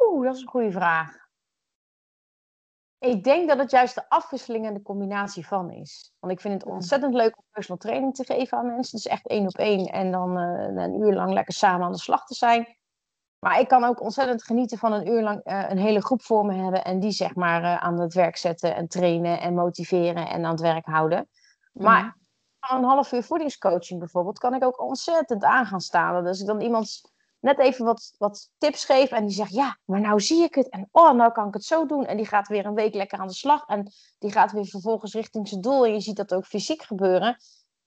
[0.00, 1.22] Oeh, dat is een goede vraag.
[2.98, 6.14] Ik denk dat het juist de afwisseling en de combinatie van is.
[6.18, 8.96] Want ik vind het ontzettend leuk om personal training te geven aan mensen.
[8.96, 11.98] Dus echt één op één en dan uh, een uur lang lekker samen aan de
[11.98, 12.76] slag te zijn.
[13.44, 16.46] Maar ik kan ook ontzettend genieten van een uur lang uh, een hele groep voor
[16.46, 16.84] me hebben.
[16.84, 20.50] En die zeg maar uh, aan het werk zetten en trainen en motiveren en aan
[20.50, 21.28] het werk houden.
[21.72, 21.84] Mm.
[21.84, 22.16] Maar
[22.60, 26.24] een half uur voedingscoaching bijvoorbeeld kan ik ook ontzettend aan gaan staan.
[26.24, 27.00] Dus ik dan iemand
[27.40, 30.68] net even wat, wat tips geef en die zegt ja, maar nou zie ik het.
[30.68, 32.06] En oh, nou kan ik het zo doen.
[32.06, 33.66] En die gaat weer een week lekker aan de slag.
[33.66, 35.86] En die gaat weer vervolgens richting zijn doel.
[35.86, 37.36] En je ziet dat ook fysiek gebeuren.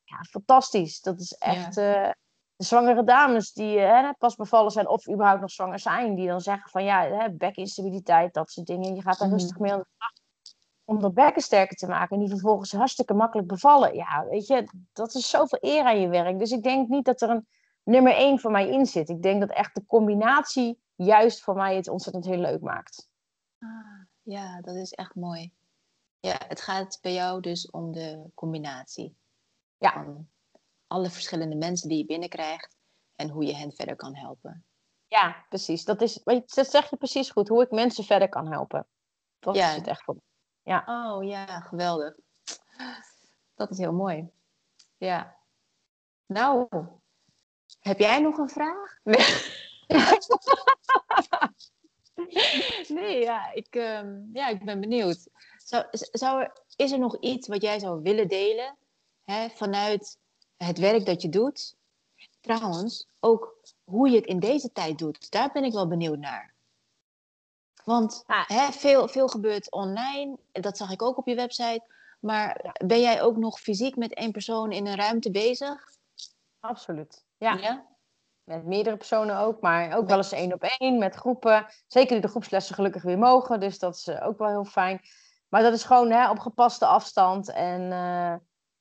[0.04, 1.02] Ja, fantastisch.
[1.02, 1.76] Dat is echt...
[1.76, 2.08] Ja.
[2.08, 2.12] Uh,
[2.56, 6.28] de zwangere dames die eh, hè, pas bevallen zijn of überhaupt nog zwanger zijn, die
[6.28, 8.96] dan zeggen van ja, hè, bekinstabiliteit, dat soort dingen.
[8.96, 9.38] Je gaat daar mhm.
[9.38, 10.12] rustig mee aan de slag
[10.86, 13.96] om dat bekken sterker te maken en die vervolgens hartstikke makkelijk bevallen.
[13.96, 16.40] Ja, weet je, dat is zoveel eer aan je werk.
[16.40, 17.48] Dus ik denk niet dat er een
[17.84, 19.10] nummer één voor mij in zit.
[19.10, 23.10] Ik denk dat echt de combinatie juist voor mij het ontzettend heel leuk maakt.
[23.60, 23.70] Ah,
[24.22, 25.54] ja, dat is echt mooi.
[26.20, 29.16] Ja, het gaat bij jou dus om de combinatie.
[29.78, 30.06] Ja
[30.88, 32.76] alle verschillende mensen die je binnenkrijgt
[33.16, 34.66] en hoe je hen verder kan helpen.
[35.08, 35.86] Ja, precies.
[35.86, 38.88] Dat, is, dat zeg je precies goed, hoe ik mensen verder kan helpen.
[39.40, 39.70] Dat ja.
[39.70, 40.16] is het echt voor
[40.64, 40.84] Ja.
[40.88, 42.16] Oh ja, geweldig.
[43.56, 44.30] Dat is heel mooi.
[44.98, 45.36] Ja.
[46.26, 46.68] Nou,
[47.80, 49.00] heb jij nog een vraag?
[49.04, 49.26] Nee,
[52.88, 55.30] nee ja, ik, um, ja, ik ben benieuwd.
[55.58, 58.78] Zou, zou er, is er nog iets wat jij zou willen delen
[59.24, 60.20] hè, vanuit
[60.58, 61.76] het werk dat je doet.
[62.42, 66.54] Trouwens, ook hoe je het in deze tijd doet, daar ben ik wel benieuwd naar.
[67.84, 71.94] Want hè, veel, veel gebeurt online, dat zag ik ook op je website.
[72.20, 75.90] Maar ben jij ook nog fysiek met één persoon in een ruimte bezig?
[76.60, 77.26] Absoluut.
[77.38, 77.54] Ja.
[77.54, 77.86] ja?
[78.44, 81.66] Met meerdere personen ook, maar ook wel eens één op één met groepen.
[81.88, 85.02] Zeker die de groepslessen gelukkig weer mogen, dus dat is eh, ook wel heel fijn.
[85.50, 88.36] Maar dat is gewoon hè, op gepaste afstand en uh,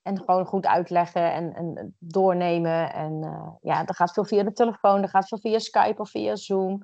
[0.05, 2.93] en gewoon goed uitleggen en, en doornemen.
[2.93, 6.11] En uh, ja, dat gaat veel via de telefoon, dat gaat veel via Skype of
[6.11, 6.83] via Zoom.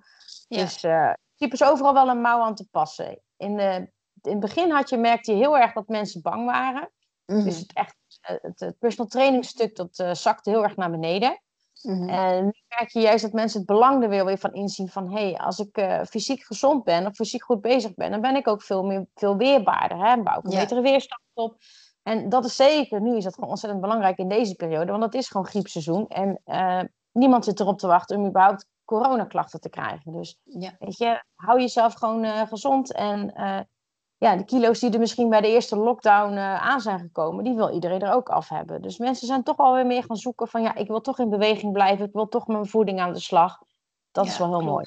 [0.48, 3.20] Dus uh, principe is overal wel een mouw aan te passen.
[3.36, 3.90] In, de,
[4.22, 6.90] in het begin had je, merkte je heel erg dat mensen bang waren.
[7.26, 7.44] Mhm.
[7.44, 11.42] Dus het, echt, het, het personal training stuk dat uh, zakte heel erg naar beneden.
[11.82, 12.08] Mhm.
[12.08, 15.10] En nu merk je juist dat mensen het belang er weer, weer van inzien van...
[15.10, 18.10] hé, hey, als ik uh, fysiek gezond ben of fysiek goed bezig ben...
[18.10, 20.06] dan ben ik ook veel, meer, veel weerbaarder.
[20.06, 20.22] Hè?
[20.22, 20.60] Bouw ik een Ja.
[20.60, 21.56] betere weerstand op.
[22.10, 24.90] En dat is zeker, nu is dat gewoon ontzettend belangrijk in deze periode...
[24.90, 26.08] want dat is gewoon griepseizoen.
[26.08, 26.80] En uh,
[27.12, 30.12] niemand zit erop te wachten om überhaupt coronaklachten te krijgen.
[30.12, 30.76] Dus Ja.
[30.78, 32.92] weet je, hou jezelf gewoon uh, gezond.
[32.92, 33.60] En uh,
[34.16, 37.44] ja, de kilo's die er misschien bij de eerste lockdown aan zijn gekomen...
[37.44, 38.82] die wil iedereen er ook af hebben.
[38.82, 40.62] Dus mensen zijn toch alweer meer gaan zoeken van...
[40.62, 42.06] ja, ik wil toch in beweging blijven.
[42.06, 43.58] Ik wil toch mijn voeding aan de slag.
[44.10, 44.72] Dat Ja, is wel heel klopt.
[44.72, 44.86] mooi.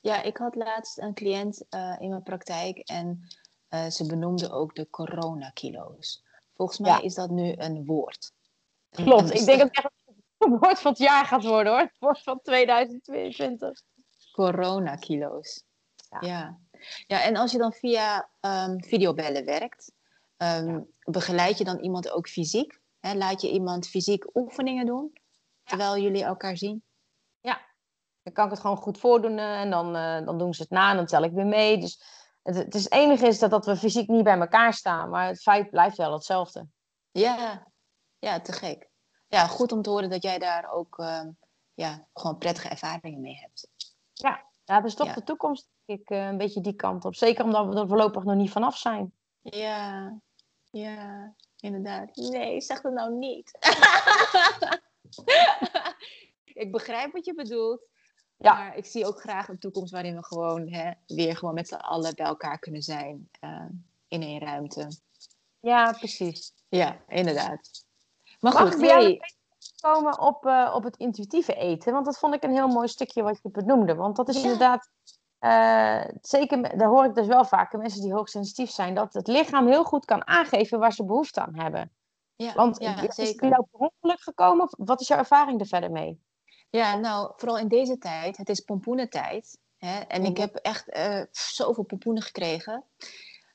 [0.00, 1.66] Ja, ik had laatst een cliënt
[1.98, 3.20] in mijn praktijk en
[3.90, 6.22] ze benoemde ook de coronakilo's.
[6.54, 7.02] Volgens mij Ja.
[7.02, 8.32] is dat nu een woord.
[8.90, 9.88] Een- Klopt, een ik denk dat het echt
[10.38, 11.80] het woord van het jaar gaat worden hoor.
[11.82, 13.82] Het woord van 2022.
[14.32, 15.64] Coronakilo's.
[16.10, 16.18] Ja.
[16.20, 16.58] Ja.
[17.06, 17.22] ja.
[17.22, 19.92] en als je dan via ehm, videobellen werkt,
[20.36, 22.80] ehm, begeleid je dan iemand ook fysiek?
[23.00, 23.14] Hè?
[23.14, 25.12] Laat je iemand fysiek oefeningen doen,
[25.64, 26.82] terwijl jullie elkaar zien?
[28.24, 30.70] Dan kan ik het gewoon goed voordoen eh, en dan, eh, dan doen ze het
[30.70, 31.78] na en dan tel ik weer mee.
[31.78, 32.02] Dus
[32.44, 35.26] het, het, is, het enige is dat, dat we fysiek niet bij elkaar staan, maar
[35.26, 36.66] het feit blijft wel hetzelfde.
[37.10, 37.66] Ja,
[38.18, 38.88] ja, te gek.
[39.28, 41.30] Ja, goed om te horen dat jij daar ook ehm,
[41.74, 43.68] ja, gewoon prettige ervaringen mee hebt.
[44.12, 45.14] Ja, dat is toch Ja.
[45.14, 47.14] de toekomst, ik, eh, een beetje die kant op.
[47.14, 49.12] Zeker omdat we er voorlopig nog niet vanaf zijn.
[49.40, 50.18] Ja,
[50.70, 52.16] ja, inderdaad.
[52.16, 53.50] Nee, zeg dat nou niet.
[56.64, 57.86] ik begrijp wat je bedoelt.
[58.36, 58.54] Ja.
[58.54, 61.74] Maar ik zie ook graag een toekomst waarin we gewoon hè, weer gewoon met z'n
[61.74, 63.28] allen bij elkaar kunnen zijn.
[63.40, 63.64] eh,
[64.08, 64.88] in één ruimte.
[65.60, 66.52] Ja, precies.
[66.68, 67.84] Ja, inderdaad.
[68.40, 69.20] Maar Mag goed, ik hey,
[69.80, 71.92] komen op, eh, op het intuïtieve eten.
[71.92, 73.94] Want dat vond ik een heel mooi stukje wat je benoemde.
[73.94, 74.42] Want dat is Ja.
[74.42, 74.90] inderdaad,
[75.38, 79.66] eh, zeker, daar hoor ik dus wel vaker, mensen die hoogsensitief zijn, dat het lichaam
[79.66, 81.92] heel goed kan aangeven waar ze behoefte aan hebben.
[82.36, 83.48] ja, Want ja, is het bij zeker.
[83.48, 84.68] jou per ongeluk gekomen?
[84.70, 86.20] Wat is jouw ervaring er verder mee?
[86.74, 88.36] Ja, nou, vooral in deze tijd.
[88.36, 89.58] Het is pompoenentijd.
[89.78, 89.98] Hè?
[90.00, 90.40] En ik Mhm.
[90.40, 92.84] heb echt eh, zoveel pompoenen gekregen.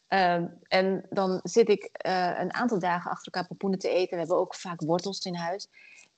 [0.07, 4.09] Ehm, en dan zit ik eh, een aantal dagen achter elkaar pompoenen te eten.
[4.11, 5.67] We hebben ook vaak wortels in huis.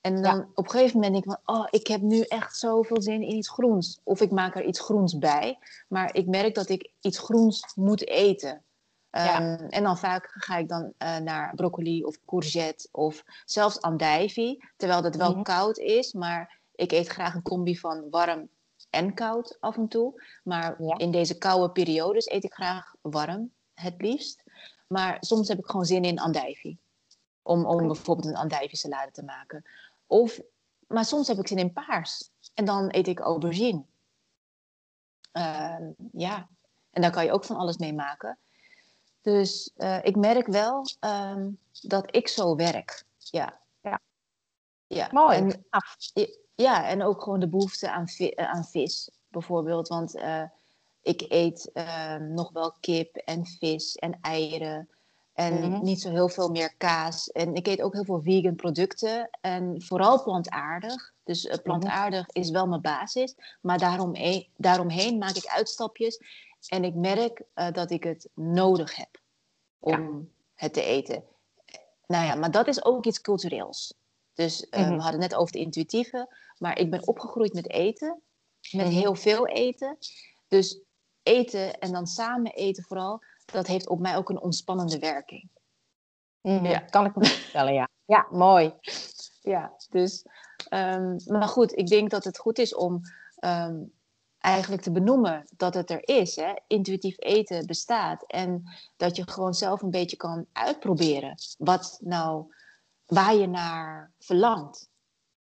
[0.00, 1.56] En dan op een gegeven moment denk ik van...
[1.56, 4.00] Oh, ik heb nu echt zoveel zin in iets groens.
[4.02, 5.58] Of ik maak er iets groens bij.
[5.88, 8.62] Maar ik merk dat ik iets groens moet eten.
[9.10, 9.40] Ja.
[9.40, 14.64] Ehm, En dan vaak ga ik dan eh, naar broccoli of courgette of zelfs andijvie.
[14.76, 15.42] Terwijl dat wel Mhm.
[15.42, 18.48] koud is, maar ik eet graag een combi van warm
[18.90, 20.22] en koud af en toe.
[20.44, 20.98] Maar Ja.
[20.98, 24.42] in deze koude periodes eet ik graag warm, het liefst.
[24.88, 26.78] Maar soms heb ik gewoon zin in andijvie.
[27.42, 29.64] Om, om bijvoorbeeld een andijvie salade te maken.
[30.06, 30.40] Of,
[30.86, 32.30] maar soms heb ik zin in paars.
[32.54, 33.84] En dan eet ik aubergine.
[35.32, 36.48] Ehm, ja,
[36.90, 38.38] en daar kan je ook van alles mee maken.
[39.20, 43.04] Dus eh, ik merk wel ehm, dat ik zo werk.
[43.18, 43.60] Ja.
[43.80, 44.00] Ja.
[44.86, 45.08] ja.
[45.12, 45.36] Mooi.
[45.36, 45.96] En, Af.
[46.62, 49.88] Ja, en ook gewoon de behoefte aan, vi- eh, aan vis, bijvoorbeeld.
[49.88, 50.42] Want eh,
[51.02, 54.88] ik eet ehm, nog wel kip en vis en eieren.
[55.32, 55.82] En Mhm.
[55.82, 57.30] niet zo heel veel meer kaas.
[57.30, 59.28] En ik eet ook heel veel vegan producten.
[59.40, 61.12] En vooral plantaardig.
[61.24, 61.52] Dus Mhm.
[61.52, 63.34] eh, plantaardig is wel mijn basis.
[63.60, 64.14] Maar daarom,
[64.56, 66.20] daaromheen maak ik uitstapjes.
[66.68, 69.20] En ik merk dat ik het nodig heb
[69.78, 71.24] om het te eten.
[72.06, 73.94] Nou ja, maar dat is ook iets cultureels.
[74.34, 74.88] Dus eh, Mhm.
[74.96, 76.34] we hadden het net over het intuïtieve.
[76.58, 78.22] Maar ik ben opgegroeid met eten.
[78.70, 78.94] Met Mhm.
[78.94, 79.96] heel veel eten.
[80.48, 80.80] Dus
[81.22, 83.22] eten en dan samen eten vooral.
[83.44, 85.48] Dat heeft op mij ook een ontspannende werking.
[86.40, 86.64] Mhm.
[86.66, 86.78] Ja.
[86.78, 87.88] Kan ik me voorstellen, ja.
[88.04, 88.74] Ja, mooi.
[89.40, 90.24] Ja, dus.
[90.68, 93.00] ehm, maar goed, ik denk dat het goed is om
[93.36, 93.76] ehm,
[94.38, 96.36] eigenlijk te benoemen dat het er is.
[96.36, 96.54] Hè?
[96.66, 98.24] Intuïtief eten bestaat.
[98.26, 98.62] En
[98.96, 101.34] dat je gewoon zelf een beetje kan uitproberen.
[101.58, 102.54] Wat nou,
[103.14, 104.90] waar je naar verlangt.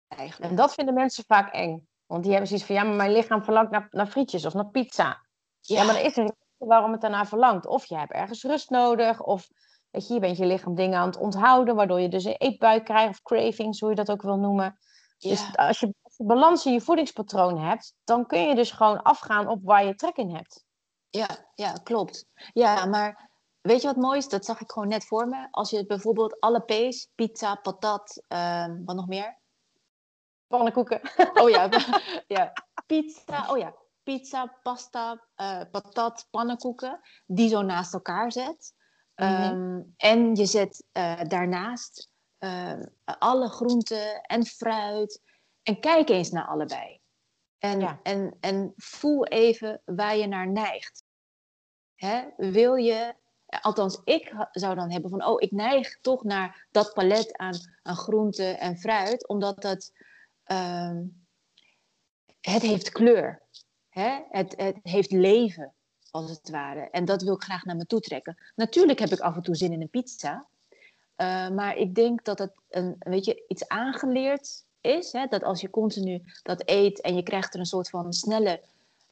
[0.08, 0.50] Eigenlijk.
[0.50, 1.86] En dat vinden mensen vaak eng.
[2.06, 4.70] Want die hebben zoiets van, ja, maar mijn lichaam verlangt naar, naar frietjes of naar
[4.70, 5.26] pizza.
[5.60, 7.66] Ja, maar er is een reden waarom het daarnaar verlangt.
[7.66, 9.48] Of je hebt ergens rust nodig, of
[9.90, 12.84] weet je, je bent je lichaam dingen aan het onthouden, waardoor je dus een eetbuik
[12.84, 14.78] krijgt, of cravings, hoe je dat ook wil noemen.
[15.18, 15.66] Dus Ja.
[15.66, 19.48] als je, als je balans in je voedingspatroon hebt, dan kun je dus gewoon afgaan
[19.48, 20.64] op waar je trek in hebt.
[21.10, 22.26] Ja, ja, klopt.
[22.52, 23.27] Ja, maar
[23.60, 24.28] weet je wat mooi is?
[24.28, 25.48] Dat zag ik gewoon net voor me.
[25.50, 29.38] Als je bijvoorbeeld alle P's, pizza, patat, ehm, wat nog meer?
[30.46, 31.00] Pannenkoeken.
[31.34, 31.68] Oh ja,
[32.26, 32.52] ja.
[32.86, 38.74] pizza, oh ja, pizza, pasta, eh, patat, pannenkoeken, die zo naast elkaar zet.
[39.14, 39.42] Mhm.
[39.42, 45.22] Ehm, en je zet eh, daarnaast ehm, alle groenten en fruit.
[45.62, 47.00] En kijk eens naar allebei.
[47.58, 51.04] En, en, en voel even waar je naar neigt.
[51.94, 52.24] Hè?
[52.36, 53.14] Wil je,
[53.48, 57.96] althans ik zou dan hebben van, oh, ik neig toch naar dat palet aan, aan
[57.96, 59.92] groente en fruit, omdat dat,
[60.44, 61.04] ehm,
[62.40, 63.42] het heeft kleur.
[63.88, 64.20] Hè?
[64.30, 65.74] Het, het heeft leven,
[66.10, 66.90] als het ware.
[66.90, 68.36] En dat wil ik graag naar me toe trekken.
[68.54, 70.46] Natuurlijk heb ik af en toe zin in een pizza.
[71.16, 75.12] Uh, maar ik denk dat het een, weet je, iets aangeleerd is.
[75.12, 75.26] Hè?
[75.26, 78.62] Dat als je continu dat eet en je krijgt er een soort van snelle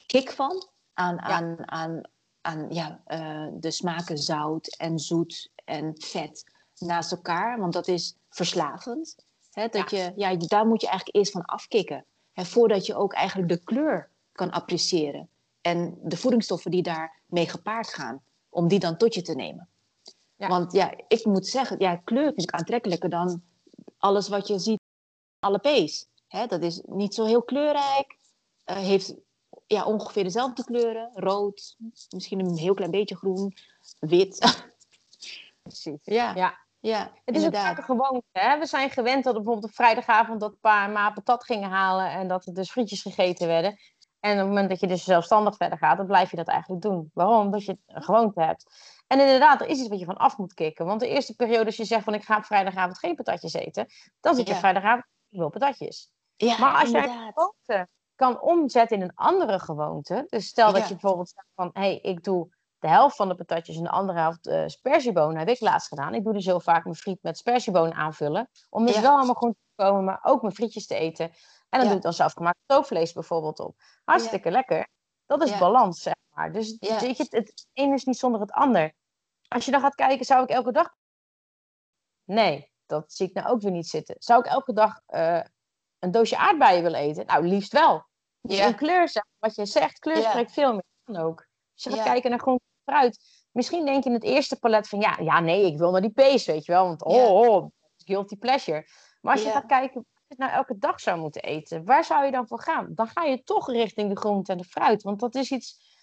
[0.07, 0.68] kick van.
[0.94, 2.01] Aan, aan, aan,
[2.46, 6.44] aan ja, uh, de smaken zout en zoet en vet
[6.78, 7.59] naast elkaar.
[7.59, 9.16] Want dat is verslavend.
[9.50, 9.68] Hè?
[9.68, 12.04] Dat Je, ja, daar moet je eigenlijk eerst van afkicken.
[12.32, 12.44] Hè?
[12.44, 15.28] Voordat je ook eigenlijk de kleur kan appreciëren.
[15.61, 18.22] En de voedingsstoffen die daarmee gepaard gaan.
[18.48, 19.68] Om die dan tot je te nemen.
[20.37, 20.48] Ja.
[20.48, 23.42] Want ja, ik moet zeggen, ja, kleur vind ik aantrekkelijker dan
[23.98, 24.80] alles wat je ziet
[25.38, 26.06] alle P's.
[26.28, 28.16] Hè, dat is niet zo heel kleurrijk.
[28.66, 29.14] Uh, heeft
[29.66, 31.11] ja, ongeveer dezelfde kleuren.
[31.14, 31.76] Rood,
[32.11, 33.55] misschien een heel klein beetje groen,
[33.98, 34.57] wit.
[35.62, 36.00] Precies.
[36.02, 36.35] Ja.
[36.35, 36.64] ja.
[36.81, 37.79] Ja, het is inderdaad.
[37.79, 38.22] ook gewoon.
[38.33, 38.59] Hè?
[38.59, 42.29] We zijn gewend dat bijvoorbeeld op vrijdagavond dat pa en ma patat gingen halen en
[42.29, 43.79] dat er dus frietjes gegeten werden.
[44.20, 46.83] En op het moment dat je dus zelfstandig verder gaat, dan blijf je dat eigenlijk
[46.83, 47.11] doen.
[47.14, 47.40] Waarom?
[47.40, 48.64] Omdat je een gewoonte hebt.
[49.07, 50.87] En inderdaad, er is iets wat je van af moet kicken.
[50.87, 53.87] Want de eerste periode, als je zegt van ik ga op vrijdagavond geen patatjes eten,
[54.20, 56.11] dan zit je vrijdagavond, ik wil patatjes.
[56.37, 60.24] Ja, maar als jij een gewoonte kan omzetten in een andere gewoonte.
[60.29, 63.35] Dus stel dat je bijvoorbeeld zegt van hé, hey, ik doe de helft van de
[63.35, 65.38] patatjes en de andere helft uh, spersiebonen.
[65.38, 66.14] Heb ik laatst gedaan.
[66.14, 68.48] Ik doe dus heel vaak mijn friet met spersiebonen aanvullen.
[68.70, 71.31] Om dus wel allemaal goed te komen, maar ook mijn frietjes te eten.
[71.68, 73.76] En dan doe ik dan zelfgemaakt stoofvlees bijvoorbeeld op.
[74.05, 74.88] Hartstikke lekker.
[75.26, 76.52] Dat is balans, zeg maar.
[76.52, 78.94] Dus weet je, het een is niet zonder het ander.
[79.48, 80.94] Als je dan gaat kijken, zou ik elke dag...
[82.24, 84.14] Nee, dat zie ik nou ook weer niet zitten.
[84.18, 85.40] Zou ik elke dag uh,
[85.98, 87.26] een doosje aardbeien willen eten?
[87.26, 88.04] Nou, liefst wel.
[88.40, 88.72] Dus ja.
[88.72, 91.46] kleur, wat je zegt, kleur spreekt veel meer dan ook.
[91.74, 93.18] Als je gaat kijken naar groente fruit,
[93.52, 96.11] misschien denk je in het eerste palet van ja, ja, nee, ik wil naar die
[96.11, 96.85] pees, weet je wel.
[96.85, 98.87] Want oh, oh guilty pleasure.
[99.20, 102.30] Maar als je gaat kijken het nou elke dag zou moeten eten, waar zou je
[102.30, 102.92] dan voor gaan?
[102.94, 105.02] Dan ga je toch richting de groente en de fruit.
[105.02, 105.94] Want dat is iets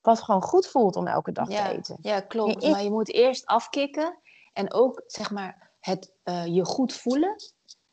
[0.00, 1.98] wat gewoon goed voelt om elke dag te eten.
[2.00, 2.70] Ja, klopt.
[2.70, 4.18] Maar je moet eerst afkicken
[4.52, 7.34] en ook zeg maar het uh, je goed voelen.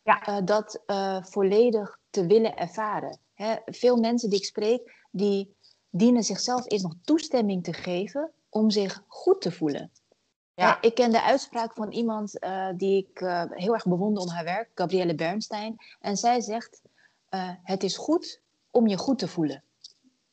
[0.03, 0.29] Ja.
[0.29, 3.19] Uh, dat uh, volledig te willen ervaren.
[3.33, 3.55] Hè?
[3.65, 5.55] Veel mensen die ik spreek, die
[5.89, 9.91] dienen zichzelf eerst nog toestemming te geven om zich goed te voelen.
[10.53, 10.81] Ja.
[10.81, 14.69] ik ken de uitspraak van iemand uh, die ik heel erg bewonder om haar werk,
[14.75, 15.75] Gabrielle Bernstein.
[15.99, 16.81] En zij zegt:
[17.63, 19.63] Het is goed om je goed te voelen.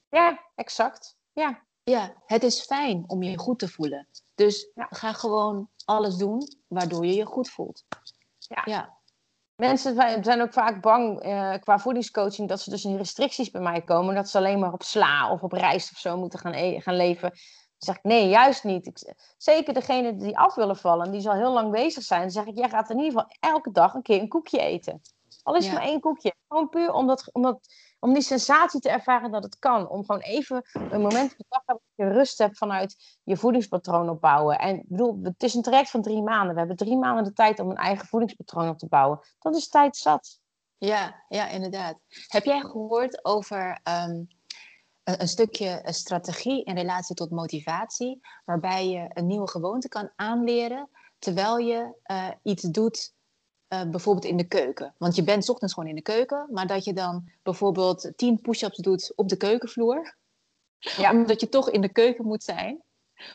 [0.09, 1.17] Ja, exact.
[1.33, 1.63] Ja.
[1.83, 4.09] ja, het is fijn om je goed te voelen.
[4.35, 4.87] Dus ja.
[4.91, 7.85] ga gewoon alles doen waardoor je je goed voelt.
[8.39, 8.63] Ja.
[8.65, 8.99] ja.
[9.57, 11.19] Mensen zijn ook vaak bang
[11.61, 14.15] qua voedingscoaching dat ze dus in restricties bij mij komen.
[14.15, 16.97] Dat ze alleen maar op sla of op rijst of zo moeten gaan, e gaan
[16.97, 17.33] leven
[17.79, 18.87] zeg ik, nee, juist niet.
[18.87, 22.21] Ik, zeker degene die af willen vallen, die zal heel lang bezig zijn.
[22.21, 25.01] Dan zeg ik, jij gaat in ieder geval elke dag een keer een koekje eten.
[25.43, 26.35] Al is het maar één koekje.
[26.49, 29.89] Gewoon puur omdat, omdat, om die sensatie te ervaren dat het kan.
[29.89, 34.59] Om gewoon even een moment op de dag je rust hebt vanuit je voedingspatroon opbouwen.
[34.59, 36.53] En ik bedoel, het is een traject van drie maanden.
[36.53, 39.21] We hebben drie maanden de tijd om een eigen voedingspatroon op te bouwen.
[39.39, 40.41] Dat is tijd zat.
[40.79, 41.99] Ja, ja, inderdaad.
[42.27, 44.25] Heb jij gehoord over ehm,
[45.05, 51.59] een, stukje strategie in relatie tot motivatie, waarbij je een nieuwe gewoonte kan aanleren terwijl
[51.59, 53.15] je uh, iets doet,
[53.69, 54.95] uh, bijvoorbeeld in de keuken.
[54.99, 58.77] Want je bent ochtends gewoon in de keuken, maar dat je dan bijvoorbeeld tien push-ups
[58.77, 60.17] doet op de keukenvloer,
[60.79, 61.11] ja.
[61.11, 62.83] omdat je toch in de keuken moet zijn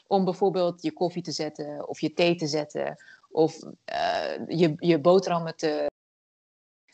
[0.07, 2.97] om bijvoorbeeld je koffie te zetten of je thee te zetten
[3.29, 5.89] of uh, je, je boterhammen te.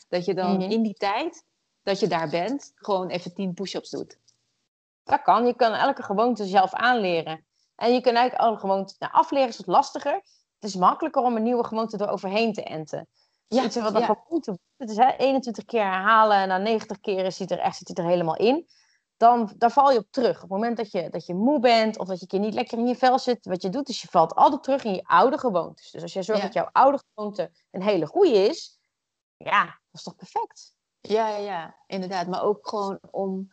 [0.08, 0.70] Dat je dan mhm.
[0.70, 1.44] in die tijd
[1.82, 4.18] dat je daar bent, gewoon even tien push-ups doet.
[5.04, 5.46] Dat kan.
[5.46, 7.44] Je kan elke gewoonte zelf aanleren.
[7.76, 10.14] En je kunt eigenlijk alle gewoonten nou, afleren is wat lastiger.
[10.58, 13.08] Het is makkelijker om een nieuwe gewoonte eroverheen te enten.
[13.48, 14.06] Ja, Iets wat ja.
[14.24, 17.98] gewoonte Het is hè, 21 keer herhalen en na 90 keren zit er echt zit
[17.98, 18.68] er helemaal in.
[19.16, 20.34] Dan daar val je op terug.
[20.34, 22.78] Op het moment dat je, dat je moe bent of dat je keer niet lekker
[22.78, 25.38] in je vel zit, wat je doet is je valt altijd terug in je oude
[25.38, 25.90] gewoontes.
[25.90, 28.78] Dus als jij zorgt dat jouw oude gewoonte een hele goede is,
[29.36, 30.76] ja, dat is toch perfect?
[31.00, 32.26] Ja, ja, ja, inderdaad.
[32.26, 33.50] Maar ook gewoon om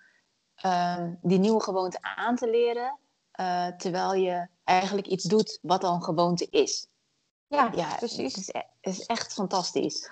[0.56, 3.00] Ehm, die nieuwe gewoonte aan te leren,
[3.40, 6.88] uh, terwijl je eigenlijk iets doet wat al een gewoonte is.
[7.48, 8.36] Ja, ja precies.
[8.36, 10.12] Het is, is echt fantastisch.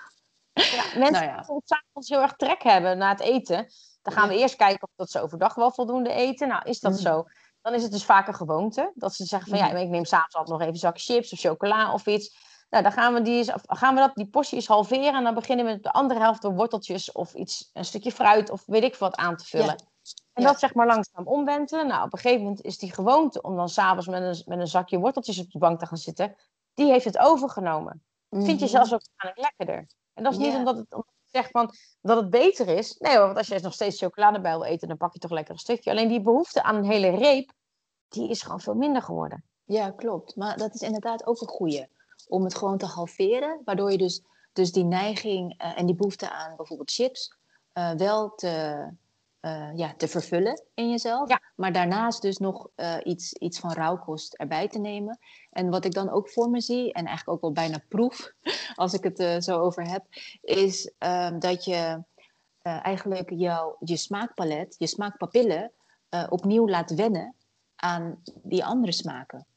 [0.54, 1.42] Ja, mensen nou ja.
[1.42, 3.68] die s'avonds heel erg trek hebben na het eten,
[4.02, 6.48] dan gaan we eerst kijken of dat ze overdag wel voldoende eten.
[6.48, 6.98] Nou, is dat mm.
[6.98, 7.26] zo?
[7.62, 8.92] Dan is het dus vaak een gewoonte.
[8.96, 9.76] Dat ze zeggen van ja, mm.
[9.76, 12.36] ik neem s'avonds altijd nog even een zak chips of chocola of iets.
[12.70, 15.72] Nou, dan gaan we, die, gaan we dat, die porties halveren en dan beginnen we
[15.72, 19.16] met de andere helft door worteltjes of iets, een stukje fruit of weet ik wat
[19.16, 19.66] aan te vullen.
[19.66, 20.12] Ja.
[20.34, 20.48] En Ja.
[20.48, 21.88] dat zeg maar langzaam omwenten.
[21.88, 24.68] Nou, op een gegeven moment is die gewoonte om dan s'avonds met een, met een
[24.68, 26.36] zakje worteltjes op de bank te gaan zitten,
[26.74, 28.04] die heeft het overgenomen.
[28.30, 28.68] Vind je Mhm.
[28.68, 29.88] zelfs ook waarschijnlijk lekkerder.
[30.14, 32.98] En dat is niet omdat het, omdat zegt van, dat het beter is.
[32.98, 35.32] Nee hoor, want als je nog steeds chocolade bij wil eten, dan pak je toch
[35.32, 35.92] lekker een stukje.
[35.92, 37.52] Alleen die behoefte aan een hele reep,
[38.10, 39.44] die is gewoon veel minder geworden.
[39.66, 40.36] Ja, klopt.
[40.36, 41.88] Maar dat is inderdaad ook een goeie.
[42.28, 46.30] Om het gewoon te halveren, waardoor je dus, dus die neiging eh, en die behoefte
[46.30, 47.36] aan bijvoorbeeld chips
[47.74, 48.88] eh, wel te,
[49.44, 51.30] eh, ja, te vervullen in jezelf.
[51.30, 51.42] Ja.
[51.56, 55.20] Maar daarnaast dus nog eh, iets, iets van rauwkost erbij te nemen.
[55.50, 58.34] En wat ik dan ook voor me zie, en eigenlijk ook wel bijna proef,
[58.76, 60.06] als ik het eh, zo over heb,
[60.42, 62.04] is ehm, dat je
[62.62, 65.72] eigenlijk jouw, je smaakpalet, je smaakpapillen
[66.30, 67.36] opnieuw laat wennen
[67.76, 69.48] aan die andere smaken.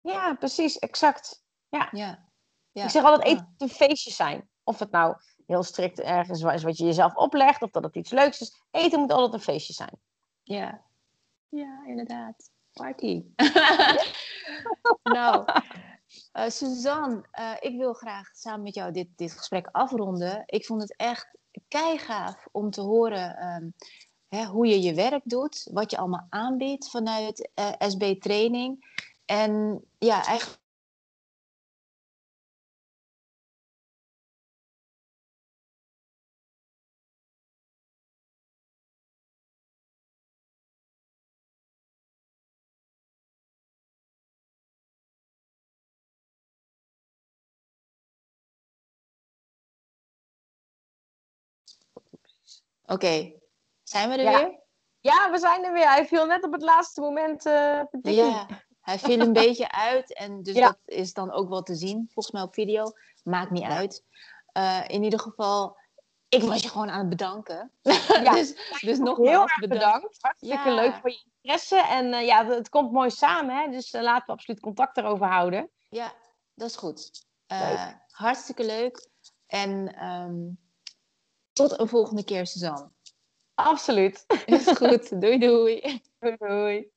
[0.00, 1.42] Ja, precies, exact.
[1.68, 1.88] Ja.
[1.92, 2.84] ja.
[2.84, 4.48] Ik zeg altijd, eten feestje zijn.
[4.64, 5.16] Of het nou
[5.48, 8.62] heel strikt ergens is wat je jezelf oplegt, of dat het iets leuks is.
[8.70, 9.98] Eten moet altijd een feestje zijn.
[10.42, 10.84] Ja,
[11.48, 12.50] ja inderdaad.
[12.72, 13.24] Party.
[15.02, 15.44] nou,
[16.32, 20.42] eh, Suzanne, eh, ik wil graag samen met jou dit, dit gesprek afronden.
[20.46, 21.38] Ik vond het echt
[21.68, 23.70] keigaaf om te horen ehm,
[24.28, 28.96] hè, hoe je je werk doet, wat je allemaal aanbiedt vanuit eh, SB Training.
[29.24, 30.60] En ja, eigenlijk.
[52.92, 53.32] Oké,
[53.82, 54.38] zijn we er Ja.
[54.38, 54.60] weer?
[55.00, 55.88] Ja, we zijn er weer.
[55.90, 57.46] Hij viel net op het laatste moment.
[57.46, 57.80] eh.
[58.02, 58.46] Ja,
[58.80, 60.66] hij viel een beetje uit en dus Ja.
[60.66, 62.92] dat is dan ook wel te zien, volgens mij op video.
[63.22, 64.04] Maakt niet uit.
[64.52, 65.78] Eh, in ieder geval,
[66.28, 67.72] ik was je gewoon aan het bedanken.
[67.82, 68.32] Ja.
[68.34, 69.84] dus, dus nogmaals Heel erg bedankt.
[69.84, 70.16] bedankt.
[70.20, 70.74] Hartstikke Ja.
[70.74, 71.76] leuk voor je interesse.
[71.80, 73.56] En eh, ja, het, komt mooi samen.
[73.56, 73.68] Hè?
[73.70, 75.70] Dus laten we absoluut contact erover houden.
[75.88, 76.12] Ja,
[76.54, 77.10] dat is goed.
[78.10, 79.08] Hartstikke leuk.
[79.46, 80.36] En ehm,
[81.58, 82.90] tot een volgende keer, Suzanne.
[83.54, 84.24] Absoluut.
[84.46, 85.10] Is goed.
[85.20, 85.80] Doei doei.
[86.20, 86.36] Doei.
[86.38, 86.92] doei.